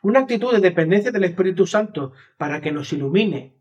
Una 0.02 0.22
actitud 0.22 0.52
de 0.52 0.62
dependencia 0.62 1.12
del 1.12 1.26
Espíritu 1.26 1.68
Santo 1.68 2.14
para 2.38 2.60
que 2.60 2.72
nos 2.72 2.92
ilumine 2.92 3.56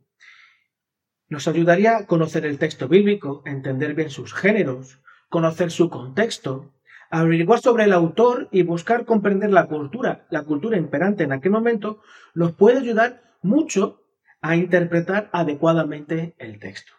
nos 1.28 1.46
ayudaría 1.46 1.98
a 1.98 2.06
conocer 2.06 2.46
el 2.46 2.58
texto 2.58 2.88
bíblico, 2.88 3.42
entender 3.44 3.94
bien 3.94 4.08
sus 4.08 4.32
géneros, 4.32 5.02
conocer 5.28 5.70
su 5.70 5.90
contexto, 5.90 6.72
averiguar 7.10 7.60
sobre 7.60 7.84
el 7.84 7.92
autor 7.92 8.48
y 8.50 8.62
buscar 8.62 9.04
comprender 9.04 9.50
la 9.50 9.66
cultura, 9.66 10.26
la 10.30 10.44
cultura 10.44 10.78
imperante 10.78 11.24
en 11.24 11.32
aquel 11.32 11.52
momento, 11.52 12.00
nos 12.34 12.52
puede 12.52 12.78
ayudar 12.78 13.22
mucho 13.42 14.02
a 14.40 14.56
interpretar 14.56 15.28
adecuadamente 15.34 16.34
el 16.38 16.58
texto. 16.58 16.94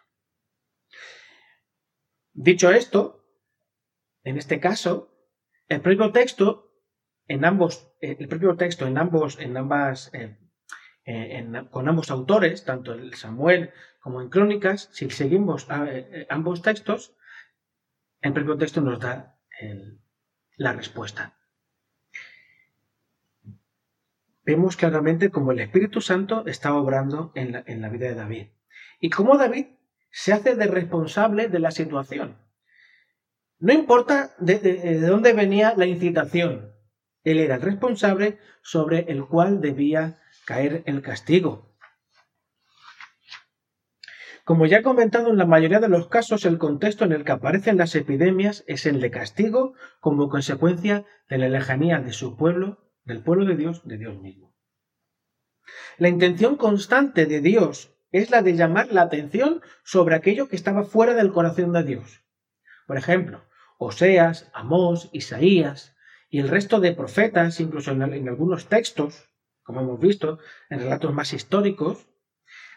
Dicho 2.32 2.70
esto, 2.70 3.24
en 4.22 4.36
este 4.36 4.60
caso, 4.60 5.09
el 5.70 5.80
propio 5.80 6.10
texto 6.10 6.74
en 7.28 7.44
ambos, 7.44 7.94
el 8.00 8.28
propio 8.28 8.56
texto 8.56 8.86
en 8.88 8.98
ambos, 8.98 9.38
en 9.38 9.56
ambas, 9.56 10.12
eh, 10.12 10.36
eh, 11.04 11.64
con 11.70 11.88
ambos 11.88 12.10
autores, 12.10 12.64
tanto 12.64 12.92
en 12.92 13.14
Samuel 13.14 13.70
como 14.00 14.20
en 14.20 14.30
Crónicas, 14.30 14.88
si 14.92 15.08
seguimos 15.10 15.68
eh, 15.70 16.26
ambos 16.28 16.60
textos, 16.62 17.14
el 18.20 18.32
propio 18.32 18.58
texto 18.58 18.80
nos 18.80 18.98
da 18.98 19.38
la 20.56 20.72
respuesta. 20.72 21.38
Vemos 24.42 24.76
claramente 24.76 25.30
cómo 25.30 25.52
el 25.52 25.60
Espíritu 25.60 26.00
Santo 26.00 26.44
está 26.46 26.74
obrando 26.74 27.30
en 27.36 27.52
la, 27.52 27.88
vida 27.90 28.08
de 28.08 28.14
David 28.14 28.46
y 28.98 29.10
cómo 29.10 29.38
David 29.38 29.66
se 30.10 30.32
hace 30.32 30.56
de 30.56 30.66
responsable 30.66 31.48
de 31.48 31.60
la 31.60 31.70
situación. 31.70 32.49
No 33.60 33.74
importa 33.74 34.34
de, 34.38 35.00
dónde 35.00 35.34
venía 35.34 35.74
la 35.76 35.84
incitación, 35.84 36.72
él 37.24 37.38
era 37.38 37.56
el 37.56 37.60
responsable 37.60 38.38
sobre 38.62 39.00
el 39.12 39.26
cual 39.26 39.60
debía 39.60 40.18
caer 40.46 40.82
el 40.86 41.02
castigo. 41.02 41.76
Como 44.44 44.64
ya 44.64 44.78
he 44.78 44.82
comentado, 44.82 45.28
en 45.28 45.36
la 45.36 45.44
mayoría 45.44 45.78
de 45.78 45.90
los 45.90 46.08
casos 46.08 46.46
el 46.46 46.56
contexto 46.56 47.04
en 47.04 47.12
el 47.12 47.22
que 47.22 47.32
aparecen 47.32 47.76
las 47.76 47.94
epidemias 47.94 48.64
es 48.66 48.86
el 48.86 48.98
de 48.98 49.10
castigo 49.10 49.74
como 50.00 50.30
consecuencia 50.30 51.04
de 51.28 51.36
la 51.36 51.50
lejanía 51.50 52.00
de 52.00 52.14
su 52.14 52.38
pueblo, 52.38 52.90
del 53.04 53.22
pueblo 53.22 53.44
de 53.44 53.56
Dios, 53.56 53.86
de 53.86 53.98
Dios 53.98 54.18
mismo. 54.22 54.56
La 55.98 56.08
intención 56.08 56.56
constante 56.56 57.26
de 57.26 57.42
Dios 57.42 57.94
es 58.10 58.30
la 58.30 58.40
de 58.40 58.56
llamar 58.56 58.90
la 58.90 59.02
atención 59.02 59.60
sobre 59.84 60.14
aquello 60.14 60.48
que 60.48 60.56
estaba 60.56 60.82
fuera 60.82 61.12
del 61.12 61.30
corazón 61.30 61.74
de 61.74 61.84
Dios. 61.84 62.24
Por 62.86 62.96
ejemplo, 62.96 63.44
Oseas, 63.82 64.50
Amós, 64.52 65.08
Isaías 65.12 65.96
y 66.28 66.38
el 66.38 66.50
resto 66.50 66.80
de 66.80 66.92
profetas, 66.92 67.60
incluso 67.60 67.92
en, 67.92 68.28
algunos 68.28 68.66
textos, 68.66 69.30
como 69.62 69.80
hemos 69.80 69.98
visto, 69.98 70.38
en 70.68 70.80
relatos 70.80 71.14
más 71.14 71.32
históricos, 71.32 72.06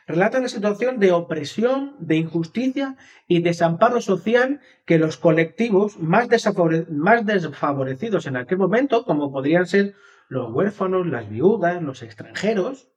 relata 0.08 0.40
la 0.40 0.48
situación 0.48 1.00
de 1.00 1.12
opresión, 1.12 1.98
de 2.00 2.16
injusticia 2.16 2.96
y 3.28 3.42
desamparo 3.42 4.00
social 4.00 4.62
que 4.86 4.98
los 4.98 5.18
colectivos 5.18 6.00
más 6.00 6.30
desfavorecidos 6.30 8.26
en 8.26 8.38
aquel 8.38 8.60
momento, 8.60 9.04
como 9.04 9.30
podrían 9.30 9.68
ser 9.68 9.96
los 10.30 10.54
huérfanos, 10.54 11.06
las 11.06 11.30
viudas, 11.30 11.84
los 11.84 12.02
extranjeros, 12.02 12.88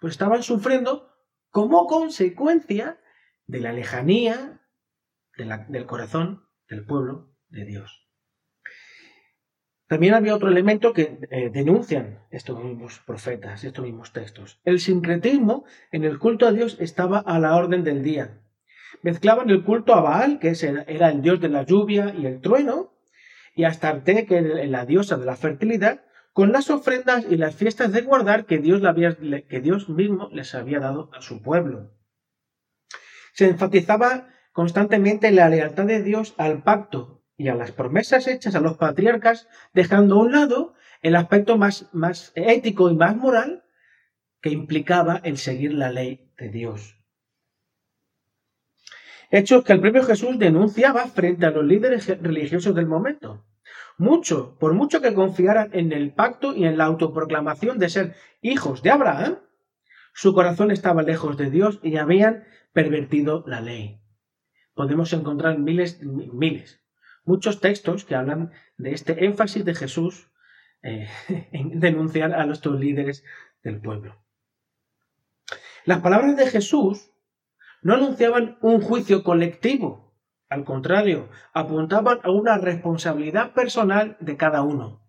pues 0.00 0.14
estaban 0.14 0.42
sufriendo 0.42 1.14
como 1.50 1.86
consecuencia 1.86 2.98
de 3.46 3.60
la 3.60 3.72
lejanía 3.72 4.60
del 5.36 5.86
corazón 5.86 6.48
del 6.68 6.84
pueblo 6.84 7.31
de 7.52 7.64
Dios. 7.64 8.02
También 9.92 10.14
había 10.14 10.34
otro 10.34 10.48
elemento 10.48 10.94
que 10.94 11.18
eh, 11.30 11.50
denuncian 11.52 12.20
estos 12.30 12.64
mismos 12.64 13.02
profetas, 13.06 13.62
estos 13.62 13.84
mismos 13.84 14.12
textos. 14.12 14.58
El 14.64 14.80
sincretismo 14.80 15.66
en 15.90 16.04
el 16.04 16.18
culto 16.18 16.46
a 16.46 16.52
Dios 16.52 16.78
estaba 16.80 17.18
a 17.18 17.38
la 17.38 17.54
orden 17.54 17.84
del 17.84 18.02
día. 18.02 18.40
Mezclaban 19.02 19.50
el 19.50 19.64
culto 19.64 19.94
a 19.94 20.00
Baal, 20.00 20.38
que 20.38 20.54
era 20.86 21.10
el 21.10 21.20
dios 21.20 21.42
de 21.42 21.50
la 21.50 21.64
lluvia 21.64 22.14
y 22.16 22.24
el 22.24 22.40
trueno, 22.40 22.94
y 23.54 23.64
a 23.64 23.68
Astarte, 23.68 24.24
que 24.24 24.38
era 24.38 24.64
la 24.64 24.86
diosa 24.86 25.18
de 25.18 25.26
la 25.26 25.36
fertilidad, 25.36 26.06
con 26.32 26.52
las 26.52 26.70
ofrendas 26.70 27.26
y 27.28 27.36
las 27.36 27.54
fiestas 27.54 27.92
de 27.92 28.00
guardar 28.00 28.46
que 28.46 28.58
Dios, 28.58 28.80
que 29.46 29.60
Dios 29.60 29.90
mismo 29.90 30.30
les 30.32 30.54
había 30.54 30.80
dado 30.80 31.10
a 31.12 31.20
su 31.20 31.42
pueblo. 31.42 31.92
Se 33.34 33.46
enfatizaba 33.46 34.28
constantemente 34.52 35.30
la 35.32 35.50
lealtad 35.50 35.84
de 35.84 36.02
Dios 36.02 36.34
al 36.38 36.62
pacto 36.62 37.21
y 37.36 37.48
a 37.48 37.54
las 37.54 37.72
promesas 37.72 38.26
hechas 38.28 38.54
a 38.54 38.60
los 38.60 38.76
patriarcas, 38.76 39.48
dejando 39.72 40.16
a 40.16 40.22
un 40.22 40.32
lado 40.32 40.74
el 41.02 41.16
aspecto 41.16 41.58
más, 41.58 41.88
más 41.92 42.32
ético 42.34 42.90
y 42.90 42.94
más 42.94 43.16
moral 43.16 43.64
que 44.40 44.50
implicaba 44.50 45.20
el 45.24 45.38
seguir 45.38 45.74
la 45.74 45.90
ley 45.90 46.32
de 46.38 46.48
Dios. 46.50 46.98
Hechos 49.30 49.64
que 49.64 49.72
el 49.72 49.80
propio 49.80 50.04
Jesús 50.04 50.38
denunciaba 50.38 51.06
frente 51.06 51.46
a 51.46 51.50
los 51.50 51.64
líderes 51.64 52.06
religiosos 52.20 52.74
del 52.74 52.86
momento. 52.86 53.46
Mucho, 53.96 54.58
por 54.58 54.74
mucho 54.74 55.00
que 55.00 55.14
confiaran 55.14 55.70
en 55.72 55.92
el 55.92 56.12
pacto 56.12 56.54
y 56.54 56.64
en 56.64 56.76
la 56.76 56.84
autoproclamación 56.84 57.78
de 57.78 57.88
ser 57.88 58.14
hijos 58.42 58.82
de 58.82 58.90
Abraham, 58.90 59.38
su 60.12 60.34
corazón 60.34 60.70
estaba 60.70 61.02
lejos 61.02 61.36
de 61.36 61.50
Dios 61.50 61.80
y 61.82 61.96
habían 61.96 62.44
pervertido 62.72 63.42
la 63.46 63.60
ley. 63.60 64.00
Podemos 64.74 65.12
encontrar 65.12 65.58
miles, 65.58 66.02
miles 66.02 66.81
muchos 67.24 67.60
textos 67.60 68.04
que 68.04 68.14
hablan 68.14 68.52
de 68.76 68.92
este 68.92 69.24
énfasis 69.24 69.64
de 69.64 69.74
Jesús 69.74 70.30
eh, 70.82 71.08
en 71.52 71.80
denunciar 71.80 72.34
a 72.34 72.46
nuestros 72.46 72.78
líderes 72.78 73.24
del 73.62 73.80
pueblo. 73.80 74.22
Las 75.84 76.00
palabras 76.00 76.36
de 76.36 76.46
Jesús 76.46 77.10
no 77.82 77.94
anunciaban 77.94 78.58
un 78.60 78.80
juicio 78.80 79.24
colectivo, 79.24 80.14
al 80.48 80.64
contrario, 80.64 81.30
apuntaban 81.54 82.20
a 82.22 82.30
una 82.30 82.58
responsabilidad 82.58 83.54
personal 83.54 84.16
de 84.20 84.36
cada 84.36 84.62
uno. 84.62 85.02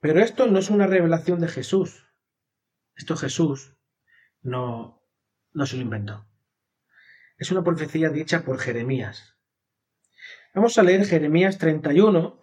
Pero 0.00 0.20
esto 0.20 0.46
no 0.46 0.58
es 0.58 0.70
una 0.70 0.86
revelación 0.86 1.40
de 1.40 1.48
Jesús. 1.48 2.06
Esto 2.94 3.16
Jesús 3.16 3.74
no, 4.42 5.02
no 5.52 5.66
se 5.66 5.76
lo 5.76 5.82
inventó. 5.82 6.29
Es 7.40 7.50
una 7.50 7.64
profecía 7.64 8.10
dicha 8.10 8.42
por 8.42 8.58
Jeremías. 8.58 9.34
Vamos 10.54 10.76
a 10.76 10.82
leer 10.82 11.06
Jeremías 11.06 11.56
31. 11.56 12.38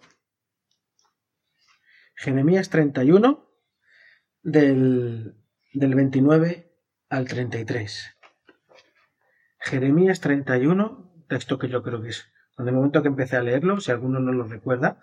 Jeremías 2.16 2.68
31 2.68 3.48
del, 4.42 5.36
del 5.72 5.94
29 5.94 6.74
al 7.10 7.28
33. 7.28 8.16
Jeremías 9.60 10.20
31, 10.20 11.24
texto 11.28 11.60
que 11.60 11.68
yo 11.68 11.84
creo 11.84 12.02
que 12.02 12.08
es, 12.08 12.32
en 12.58 12.66
el 12.66 12.74
momento 12.74 13.00
que 13.00 13.08
empecé 13.08 13.36
a 13.36 13.42
leerlo, 13.42 13.80
si 13.80 13.92
alguno 13.92 14.18
no 14.18 14.32
lo 14.32 14.48
recuerda, 14.48 14.98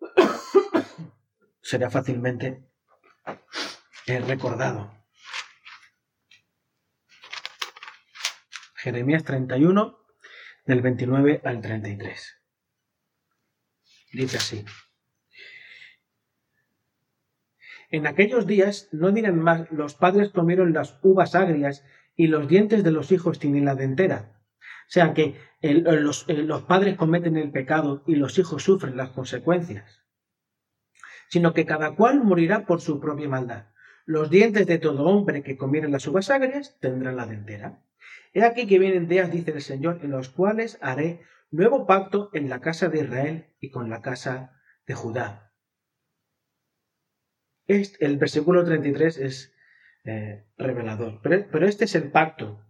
será 1.60 1.90
fácilmente 1.90 2.70
eh, 4.06 4.20
recordado. 4.20 4.97
Jeremías 8.78 9.24
31, 9.24 9.98
del 10.64 10.82
29 10.82 11.40
al 11.42 11.60
33. 11.60 12.36
Dice 14.12 14.36
así. 14.36 14.64
En 17.90 18.06
aquellos 18.06 18.46
días 18.46 18.88
no 18.92 19.10
dirán 19.10 19.40
más, 19.40 19.68
los 19.72 19.96
padres 19.96 20.30
comieron 20.30 20.72
las 20.72 20.96
uvas 21.02 21.34
agrias 21.34 21.84
y 22.14 22.28
los 22.28 22.46
dientes 22.46 22.84
de 22.84 22.92
los 22.92 23.10
hijos 23.10 23.40
tienen 23.40 23.64
la 23.64 23.74
dentera. 23.74 24.40
O 24.60 24.90
sea 24.90 25.12
que 25.12 25.34
los, 25.60 26.28
los 26.28 26.62
padres 26.62 26.96
cometen 26.96 27.36
el 27.36 27.50
pecado 27.50 28.04
y 28.06 28.14
los 28.14 28.38
hijos 28.38 28.62
sufren 28.62 28.96
las 28.96 29.10
consecuencias. 29.10 30.04
Sino 31.28 31.52
que 31.52 31.66
cada 31.66 31.96
cual 31.96 32.22
morirá 32.22 32.64
por 32.64 32.80
su 32.80 33.00
propia 33.00 33.28
maldad. 33.28 33.66
Los 34.06 34.30
dientes 34.30 34.68
de 34.68 34.78
todo 34.78 35.04
hombre 35.04 35.42
que 35.42 35.56
comiere 35.56 35.88
las 35.88 36.06
uvas 36.06 36.30
agrias 36.30 36.78
tendrán 36.78 37.16
la 37.16 37.26
dentera. 37.26 37.82
He 38.34 38.44
aquí 38.44 38.66
que 38.66 38.78
vienen 38.78 39.08
días, 39.08 39.30
dice 39.30 39.52
el 39.52 39.62
Señor, 39.62 40.00
en 40.02 40.10
los 40.10 40.28
cuales 40.28 40.78
haré 40.80 41.20
nuevo 41.50 41.86
pacto 41.86 42.30
en 42.32 42.48
la 42.48 42.60
casa 42.60 42.88
de 42.88 43.00
Israel 43.00 43.46
y 43.60 43.70
con 43.70 43.90
la 43.90 44.02
casa 44.02 44.60
de 44.86 44.94
Judá 44.94 45.48
el 47.68 48.16
versículo 48.16 48.64
33 48.64 49.18
es 49.18 49.54
eh, 50.04 50.46
revelador, 50.56 51.20
pero, 51.22 51.66
este 51.66 51.84
es 51.84 51.94
el 51.94 52.10
pacto 52.10 52.64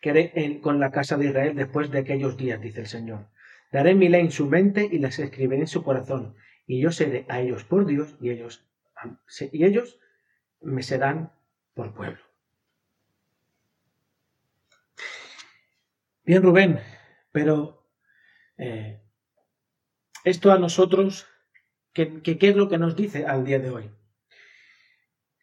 que 0.00 0.10
haré 0.10 0.60
con 0.60 0.78
la 0.78 0.90
casa 0.90 1.16
de 1.16 1.26
Israel 1.26 1.56
después 1.56 1.90
de 1.90 1.98
aquellos 1.98 2.36
días, 2.36 2.60
dice 2.60 2.80
el 2.80 2.86
Señor. 2.86 3.30
Daré 3.72 3.94
mi 3.94 4.08
ley 4.08 4.20
en 4.20 4.30
su 4.30 4.46
mente 4.46 4.88
y 4.90 4.98
las 4.98 5.18
escribiré 5.18 5.62
en 5.62 5.66
su 5.66 5.82
corazón, 5.82 6.36
y 6.66 6.80
yo 6.80 6.92
seré 6.92 7.24
a 7.28 7.40
ellos 7.40 7.64
por 7.64 7.86
Dios 7.86 8.16
y 8.20 8.30
ellos, 8.30 8.68
y 9.52 9.64
ellos 9.64 9.98
me 10.60 10.82
serán 10.82 11.32
por 11.74 11.94
pueblo. 11.94 12.27
Bien, 16.28 16.42
Rubén, 16.42 16.78
pero 17.32 17.90
eh, 18.58 19.00
esto 20.24 20.52
a 20.52 20.58
nosotros 20.58 21.26
¿Qué, 21.94 22.38
es 22.42 22.54
lo 22.54 22.68
que 22.68 22.76
nos 22.76 22.96
dice 22.96 23.24
al 23.24 23.44
día 23.46 23.58
de 23.58 23.70
hoy? 23.70 23.90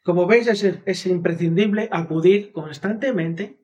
Como 0.03 0.27
veis, 0.27 0.47
es, 0.47 1.05
imprescindible 1.07 1.89
acudir 1.91 2.51
constantemente 2.51 3.59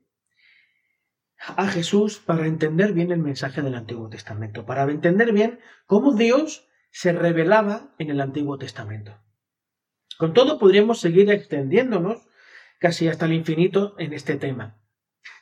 a 1.37 1.67
Jesús 1.67 2.17
para 2.17 2.47
entender 2.47 2.93
bien 2.93 3.11
el 3.11 3.19
mensaje 3.19 3.61
del 3.61 3.75
Antiguo 3.75 4.09
Testamento, 4.09 4.65
para 4.65 4.83
entender 4.83 5.31
bien 5.31 5.59
cómo 5.85 6.13
Dios 6.13 6.67
se 6.89 7.13
revelaba 7.13 7.93
en 7.99 8.09
el 8.09 8.19
Antiguo 8.19 8.57
Testamento. 8.57 9.17
Con 10.17 10.33
todo, 10.33 10.57
podríamos 10.57 10.99
seguir 10.99 11.29
extendiéndonos 11.29 12.27
casi 12.79 13.07
hasta 13.07 13.25
el 13.25 13.33
infinito 13.33 13.95
en 13.99 14.11
este 14.13 14.37
tema. 14.37 14.81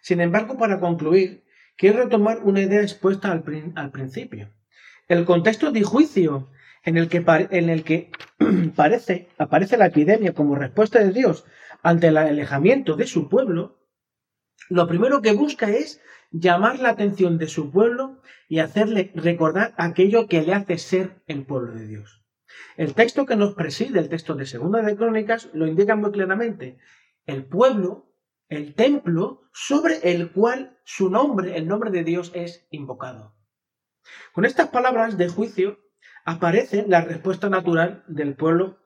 Sin 0.02 0.20
embargo, 0.20 0.58
para 0.58 0.82
concluir, 0.82 1.46
quiero 1.80 2.04
retomar 2.04 2.42
una 2.44 2.62
idea 2.62 2.82
expuesta 2.82 3.32
al, 3.32 3.42
principio. 3.92 4.54
El 5.08 5.24
contexto 5.26 5.72
de 5.72 5.82
juicio 5.82 6.52
en 6.84 6.98
el 6.98 7.08
que, 7.08 7.24
en 7.52 7.70
el 7.70 7.84
que 7.84 8.12
parece, 8.76 9.30
aparece 9.38 9.78
la 9.78 9.88
epidemia 9.88 10.34
como 10.34 10.56
respuesta 10.56 11.00
de 11.00 11.14
Dios 11.14 11.46
ante 11.82 12.08
el 12.08 12.18
alejamiento 12.18 12.96
de 12.96 13.08
su 13.08 13.30
pueblo, 13.30 13.80
lo 14.68 14.88
primero 14.88 15.22
que 15.22 15.32
busca 15.32 15.70
es 15.70 16.02
llamar 16.32 16.80
la 16.80 16.90
atención 16.90 17.38
de 17.38 17.48
su 17.48 17.72
pueblo 17.72 18.22
y 18.50 18.60
hacerle 18.60 19.12
recordar 19.16 19.74
aquello 19.78 20.28
que 20.28 20.42
le 20.42 20.54
hace 20.54 20.78
ser 20.78 21.22
el 21.28 21.46
pueblo 21.46 21.74
de 21.74 21.88
Dios. 21.88 22.22
El 22.76 22.94
texto 22.94 23.26
que 23.26 23.38
nos 23.38 23.54
preside, 23.54 24.00
el 24.00 24.10
texto 24.10 24.36
de 24.36 24.46
Segunda 24.46 24.82
de 24.82 24.98
Crónicas, 24.98 25.50
lo 25.54 25.66
indica 25.66 25.96
muy 25.96 26.12
claramente. 26.12 26.78
El 27.26 27.46
pueblo, 27.46 28.09
el 28.50 28.74
templo 28.74 29.44
sobre 29.54 30.12
el 30.12 30.32
cual 30.32 30.80
su 30.84 31.10
nombre, 31.10 31.56
el 31.56 31.68
nombre 31.68 31.92
de 31.92 32.04
Dios, 32.04 32.32
es 32.34 32.68
invocado. 32.72 33.36
Con 34.34 34.44
estas 34.44 34.70
palabras 34.70 35.18
de 35.18 35.30
juicio, 35.30 35.80
aparece 36.26 36.86
la 36.88 37.02
respuesta 37.02 37.50
natural 37.50 38.04
del 38.08 38.36
pueblo, 38.36 38.80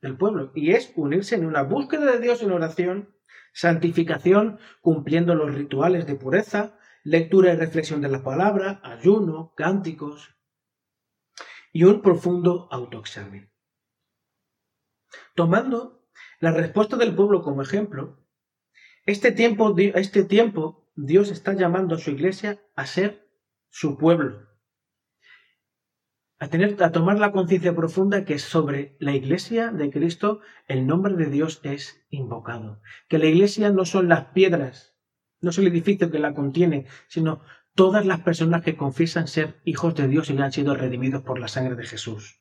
del 0.00 0.16
pueblo, 0.16 0.52
y 0.54 0.72
es 0.72 0.92
unirse 0.96 1.34
en 1.34 1.44
una 1.44 1.62
búsqueda 1.62 2.12
de 2.12 2.20
Dios 2.20 2.42
en 2.42 2.52
oración, 2.52 3.14
santificación, 3.52 4.58
cumpliendo 4.80 5.34
los 5.34 5.54
rituales 5.54 6.06
de 6.06 6.14
pureza, 6.14 6.78
lectura 7.02 7.52
y 7.52 7.56
reflexión 7.56 8.00
de 8.00 8.08
la 8.08 8.22
palabra, 8.22 8.80
ayuno, 8.84 9.54
cánticos 9.56 10.36
y 11.72 11.84
un 11.84 12.00
profundo 12.00 12.68
autoexamen. 12.70 13.50
Tomando 15.34 16.06
la 16.38 16.52
respuesta 16.52 16.96
del 16.96 17.14
pueblo 17.14 17.42
como 17.42 17.62
ejemplo, 17.62 18.23
este 19.06 19.32
tiempo, 19.32 19.74
este 19.76 20.24
tiempo 20.24 20.88
Dios 20.96 21.30
está 21.30 21.52
llamando 21.52 21.96
a 21.96 21.98
su 21.98 22.10
iglesia 22.10 22.60
a 22.74 22.86
ser 22.86 23.28
su 23.68 23.98
pueblo, 23.98 24.48
a, 26.38 26.48
tener, 26.48 26.82
a 26.82 26.92
tomar 26.92 27.18
la 27.18 27.32
conciencia 27.32 27.74
profunda 27.74 28.24
que 28.24 28.38
sobre 28.38 28.96
la 29.00 29.12
iglesia 29.12 29.70
de 29.72 29.90
Cristo 29.90 30.40
el 30.68 30.86
nombre 30.86 31.14
de 31.16 31.26
Dios 31.26 31.60
es 31.64 32.04
invocado. 32.10 32.80
Que 33.08 33.18
la 33.18 33.26
iglesia 33.26 33.70
no 33.70 33.84
son 33.84 34.08
las 34.08 34.26
piedras, 34.26 34.94
no 35.40 35.50
es 35.50 35.58
el 35.58 35.66
edificio 35.66 36.10
que 36.10 36.18
la 36.18 36.34
contiene, 36.34 36.86
sino 37.08 37.42
todas 37.74 38.06
las 38.06 38.20
personas 38.20 38.62
que 38.62 38.76
confiesan 38.76 39.26
ser 39.26 39.60
hijos 39.64 39.94
de 39.96 40.08
Dios 40.08 40.30
y 40.30 40.38
han 40.38 40.52
sido 40.52 40.74
redimidos 40.74 41.22
por 41.22 41.38
la 41.38 41.48
sangre 41.48 41.74
de 41.74 41.84
Jesús. 41.84 42.40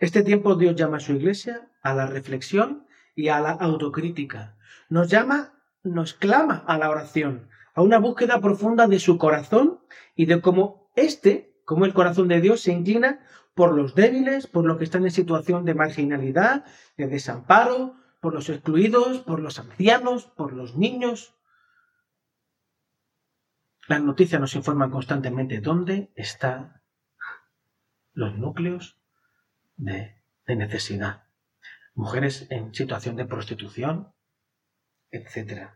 Este 0.00 0.22
tiempo 0.22 0.56
Dios 0.56 0.74
llama 0.74 0.98
a 0.98 1.00
su 1.00 1.12
iglesia 1.12 1.70
a 1.80 1.94
la 1.94 2.06
reflexión 2.06 2.86
y 3.14 3.28
a 3.28 3.40
la 3.40 3.50
autocrítica. 3.50 4.56
Nos 4.88 5.08
llama, 5.08 5.54
nos 5.82 6.14
clama 6.14 6.64
a 6.66 6.78
la 6.78 6.90
oración, 6.90 7.48
a 7.74 7.82
una 7.82 7.98
búsqueda 7.98 8.40
profunda 8.40 8.86
de 8.86 8.98
su 8.98 9.18
corazón 9.18 9.80
y 10.14 10.26
de 10.26 10.40
cómo 10.40 10.90
éste, 10.96 11.54
como 11.64 11.84
el 11.84 11.94
corazón 11.94 12.28
de 12.28 12.40
Dios, 12.40 12.60
se 12.60 12.72
inclina 12.72 13.20
por 13.54 13.74
los 13.74 13.94
débiles, 13.94 14.46
por 14.46 14.64
los 14.64 14.78
que 14.78 14.84
están 14.84 15.04
en 15.04 15.10
situación 15.10 15.64
de 15.64 15.74
marginalidad, 15.74 16.64
de 16.96 17.06
desamparo, 17.06 17.96
por 18.20 18.34
los 18.34 18.48
excluidos, 18.48 19.18
por 19.18 19.40
los 19.40 19.58
ancianos, 19.58 20.26
por 20.26 20.52
los 20.52 20.76
niños. 20.76 21.34
Las 23.86 24.02
noticias 24.02 24.40
nos 24.40 24.54
informan 24.54 24.90
constantemente 24.90 25.60
dónde 25.60 26.10
están 26.14 26.80
los 28.12 28.36
núcleos 28.36 28.98
de, 29.76 30.22
de 30.46 30.56
necesidad. 30.56 31.23
Mujeres 31.94 32.46
en 32.50 32.74
situación 32.74 33.16
de 33.16 33.26
prostitución, 33.26 34.12
etc 35.10 35.70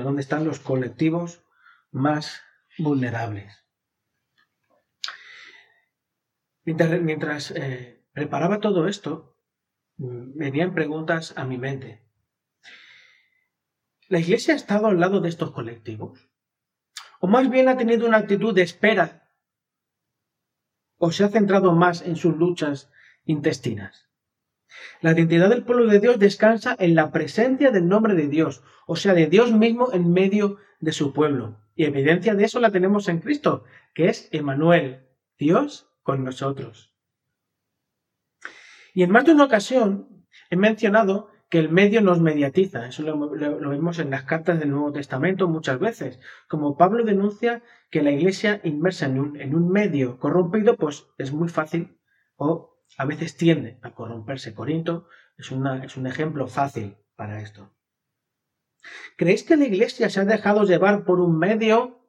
dónde 0.00 0.22
están 0.22 0.44
los 0.44 0.60
colectivos 0.60 1.44
más 1.90 2.40
vulnerables. 2.78 3.66
Mientras, 6.64 7.50
eh, 7.50 8.04
preparaba 8.12 8.60
todo 8.60 8.86
esto, 8.86 9.36
mm, 9.96 10.38
venían 10.38 10.74
preguntas 10.74 11.34
a 11.36 11.44
mi 11.44 11.58
mente. 11.58 12.06
¿La 14.08 14.20
Iglesia 14.20 14.54
ha 14.54 14.56
estado 14.56 14.86
al 14.86 15.00
lado 15.00 15.20
de 15.20 15.28
estos 15.28 15.50
colectivos? 15.50 16.30
¿O 17.20 17.26
más 17.26 17.50
bien 17.50 17.68
ha 17.68 17.76
tenido 17.76 18.06
una 18.06 18.18
actitud 18.18 18.54
de 18.54 18.62
espera? 18.62 19.30
¿O 20.98 21.10
se 21.10 21.24
ha 21.24 21.28
centrado 21.28 21.72
más 21.72 22.02
en 22.02 22.16
sus 22.16 22.36
luchas 22.36 22.90
intestinas? 23.24 24.11
La 25.00 25.12
identidad 25.12 25.48
del 25.48 25.64
pueblo 25.64 25.86
de 25.86 26.00
Dios 26.00 26.18
descansa 26.18 26.76
en 26.78 26.94
la 26.94 27.10
presencia 27.10 27.70
del 27.70 27.88
nombre 27.88 28.14
de 28.14 28.28
Dios, 28.28 28.62
o 28.86 28.96
sea, 28.96 29.14
de 29.14 29.26
Dios 29.26 29.52
mismo 29.52 29.92
en 29.92 30.12
medio 30.12 30.58
de 30.80 30.92
su 30.92 31.12
pueblo. 31.12 31.58
Y 31.74 31.84
evidencia 31.84 32.34
de 32.34 32.44
eso 32.44 32.60
la 32.60 32.70
tenemos 32.70 33.08
en 33.08 33.20
Cristo, 33.20 33.64
que 33.94 34.08
es 34.08 34.28
Emanuel, 34.32 35.06
Dios 35.38 35.88
con 36.02 36.24
nosotros. 36.24 36.94
Y 38.94 39.02
en 39.02 39.10
más 39.10 39.24
de 39.24 39.32
una 39.32 39.44
ocasión 39.44 40.26
he 40.50 40.56
mencionado 40.56 41.30
que 41.48 41.58
el 41.58 41.68
medio 41.68 42.00
nos 42.00 42.20
mediatiza. 42.20 42.86
Eso 42.86 43.02
lo, 43.02 43.28
vemos 43.28 43.98
en 43.98 44.10
las 44.10 44.24
cartas 44.24 44.58
del 44.58 44.70
Nuevo 44.70 44.92
Testamento 44.92 45.48
muchas 45.48 45.78
veces. 45.78 46.18
Como 46.48 46.76
Pablo 46.78 47.04
denuncia 47.04 47.62
que 47.90 48.02
la 48.02 48.10
iglesia 48.10 48.60
inmersa 48.64 49.06
en 49.06 49.18
un, 49.18 49.40
en 49.40 49.54
un 49.54 49.70
medio 49.70 50.18
corrompido, 50.18 50.76
pues 50.76 51.06
es 51.18 51.32
muy 51.32 51.48
fácil 51.48 51.98
o 52.36 52.71
a 52.98 53.04
veces 53.04 53.36
tiende 53.36 53.78
a 53.82 53.90
corromperse. 53.92 54.54
Corinto 54.54 55.08
es, 55.36 55.50
es 55.84 55.96
un 55.96 56.06
ejemplo 56.06 56.46
fácil 56.46 56.96
para 57.16 57.40
esto. 57.40 57.72
¿Creéis 59.16 59.44
que 59.44 59.56
la 59.56 59.66
iglesia 59.66 60.10
se 60.10 60.20
ha 60.20 60.24
dejado 60.24 60.64
llevar 60.64 61.04
por 61.04 61.20
un 61.20 61.38
medio 61.38 62.08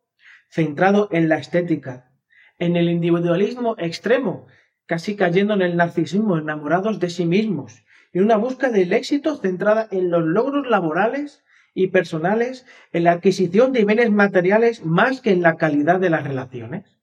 centrado 0.50 1.08
en 1.12 1.30
la 1.30 1.38
estética, 1.38 2.12
en 2.60 2.76
el 2.76 2.90
individualismo 2.90 3.76
extremo, 3.78 4.48
casi 4.86 5.16
cayendo 5.16 5.54
en 5.54 5.62
el 5.62 5.76
narcisismo, 5.76 6.38
enamorados 6.38 7.00
de 7.00 7.10
sí 7.10 7.26
mismos, 7.26 7.84
en 8.12 8.24
una 8.24 8.38
búsqueda 8.38 8.72
del 8.72 8.94
éxito 8.94 9.36
centrada 9.38 9.88
en 9.92 10.12
los 10.12 10.24
logros 10.24 10.68
laborales 10.68 11.44
y 11.74 11.88
personales, 11.88 12.66
en 12.92 13.06
la 13.06 13.14
adquisición 13.14 13.72
de 13.72 13.86
bienes 13.86 14.12
materiales 14.12 14.86
más 14.86 15.22
que 15.22 15.32
en 15.32 15.42
la 15.42 15.58
calidad 15.58 16.00
de 16.00 16.12
las 16.12 16.24
relaciones? 16.24 17.00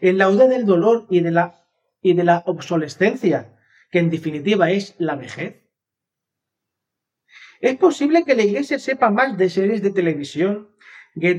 En 0.00 0.18
la 0.18 0.24
auda 0.24 0.46
del 0.46 0.64
dolor 0.64 1.06
y 1.10 1.20
de 1.20 1.30
la, 1.30 1.65
y 2.06 2.14
de 2.14 2.22
la 2.22 2.44
obsolescencia, 2.46 3.58
que 3.90 3.98
en 3.98 4.10
definitiva 4.10 4.70
es 4.70 4.94
la 4.98 5.16
vejez. 5.16 5.60
Es 7.60 7.76
posible 7.78 8.22
que 8.24 8.36
la 8.36 8.44
iglesia 8.44 8.78
sepa 8.78 9.10
más 9.10 9.36
de 9.36 9.50
series 9.50 9.82
de 9.82 9.90
televisión, 9.90 10.68
de, 11.16 11.34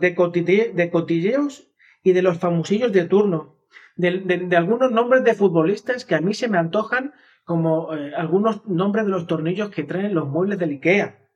de, 0.00 0.90
cotilleos 0.90 1.70
y 2.02 2.12
de 2.12 2.22
los 2.22 2.38
famosillos 2.38 2.92
de 2.92 3.04
turno, 3.04 3.58
de, 3.96 4.56
algunos 4.56 4.90
nombres 4.90 5.22
de 5.22 5.34
futbolistas 5.34 6.06
que 6.06 6.14
a 6.14 6.22
mí 6.22 6.32
se 6.32 6.48
me 6.48 6.56
antojan 6.56 7.12
como 7.44 7.94
eh, 7.94 8.12
algunos 8.16 8.66
nombres 8.66 9.04
de 9.04 9.10
los 9.10 9.26
tornillos 9.26 9.68
que 9.68 9.84
traen 9.84 10.14
los 10.14 10.28
muebles 10.28 10.58
del 10.58 10.70
IKEA, 10.70 11.28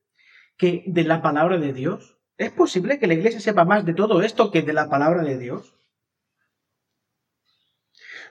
que 0.57 0.85
de 0.87 1.05
la 1.05 1.20
palabra 1.20 1.59
de 1.59 1.74
Dios. 1.74 2.16
¿Es 2.38 2.50
posible 2.50 2.98
que 2.98 3.09
la 3.09 3.14
iglesia 3.14 3.40
sepa 3.40 3.66
más 3.66 3.85
de 3.85 3.92
todo 3.92 4.22
esto 4.22 4.50
que 4.50 4.62
de 4.62 4.72
la 4.72 4.88
palabra 4.88 5.22
de 5.22 5.37
Dios? 5.37 5.76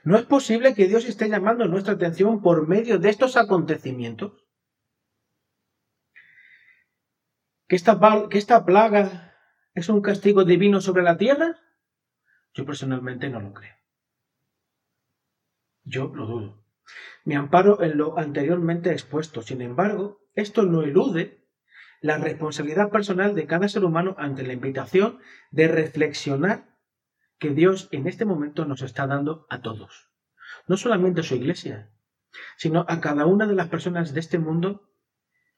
¿No 0.05 0.17
es 0.17 0.23
posible 0.25 0.75
que 0.75 0.87
Dios 0.87 1.05
esté 1.05 1.27
llamando 1.29 1.67
nuestra 1.67 1.95
atención 1.95 2.43
por 2.43 2.67
medio 2.67 2.99
de 2.99 3.09
estos 3.09 3.35
acontecimientos? 3.37 4.45
¿Que 7.67 7.75
esta, 7.75 7.99
que 8.29 8.37
esta 8.37 8.63
plaga 8.65 9.35
es 9.73 9.89
un 9.89 10.03
castigo 10.03 10.45
divino 10.45 10.79
sobre 10.79 11.01
la 11.01 11.17
tierra? 11.17 11.59
Yo 12.53 12.67
personalmente 12.67 13.29
no 13.29 13.41
lo 13.41 13.51
creo. 13.51 13.73
Yo 15.83 16.13
lo 16.13 16.27
dudo. 16.27 16.63
Me 17.23 17.35
amparo 17.35 17.81
en 17.81 17.97
lo 17.97 18.19
anteriormente 18.19 18.91
expuesto. 18.91 19.41
Sin 19.41 19.63
embargo, 19.63 20.19
esto 20.35 20.61
no 20.63 20.83
elude 20.83 21.43
la 21.99 22.19
responsabilidad 22.19 22.91
personal 22.91 23.33
de 23.33 23.47
cada 23.47 23.67
ser 23.69 23.83
humano 23.83 24.15
ante 24.19 24.43
la 24.43 24.53
invitación 24.53 25.19
de 25.49 25.67
reflexionar 25.67 26.74
que 27.39 27.49
Dios 27.51 27.89
en 27.91 28.07
este 28.07 28.25
momento 28.25 28.65
nos 28.65 28.81
está 28.81 29.07
dando 29.07 29.45
a 29.49 29.61
todos. 29.61 30.09
No 30.67 30.77
solamente 30.77 31.21
a 31.21 31.23
su 31.23 31.35
iglesia, 31.35 31.91
sino 32.57 32.85
a 32.87 33.01
cada 33.01 33.25
una 33.25 33.47
de 33.47 33.55
las 33.55 33.67
personas 33.67 34.13
de 34.13 34.19
este 34.19 34.39
mundo 34.39 34.89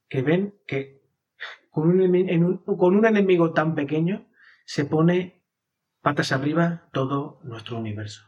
que 0.09 0.21
ven 0.21 0.59
que 0.67 1.01
con 1.69 1.89
un, 1.89 2.57
con 2.57 2.95
un 2.95 3.05
enemigo 3.05 3.53
tan 3.53 3.75
pequeño 3.75 4.27
se 4.65 4.85
pone 4.85 5.43
patas 6.01 6.31
arriba 6.31 6.89
todo 6.91 7.39
nuestro 7.43 7.77
universo. 7.77 8.23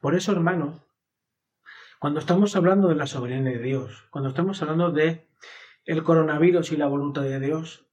Por 0.00 0.14
eso, 0.14 0.32
hermanos, 0.32 0.82
cuando 1.98 2.20
estamos 2.20 2.56
hablando 2.56 2.88
de 2.88 2.94
la 2.94 3.06
soberanía 3.06 3.52
de 3.52 3.58
Dios, 3.58 4.06
cuando 4.10 4.30
estamos 4.30 4.60
hablando 4.62 4.90
de 4.90 5.28
el 5.84 6.02
coronavirus 6.02 6.72
y 6.72 6.76
la 6.76 6.86
voluntad 6.86 7.22
de 7.22 7.40
Dios, 7.40 7.86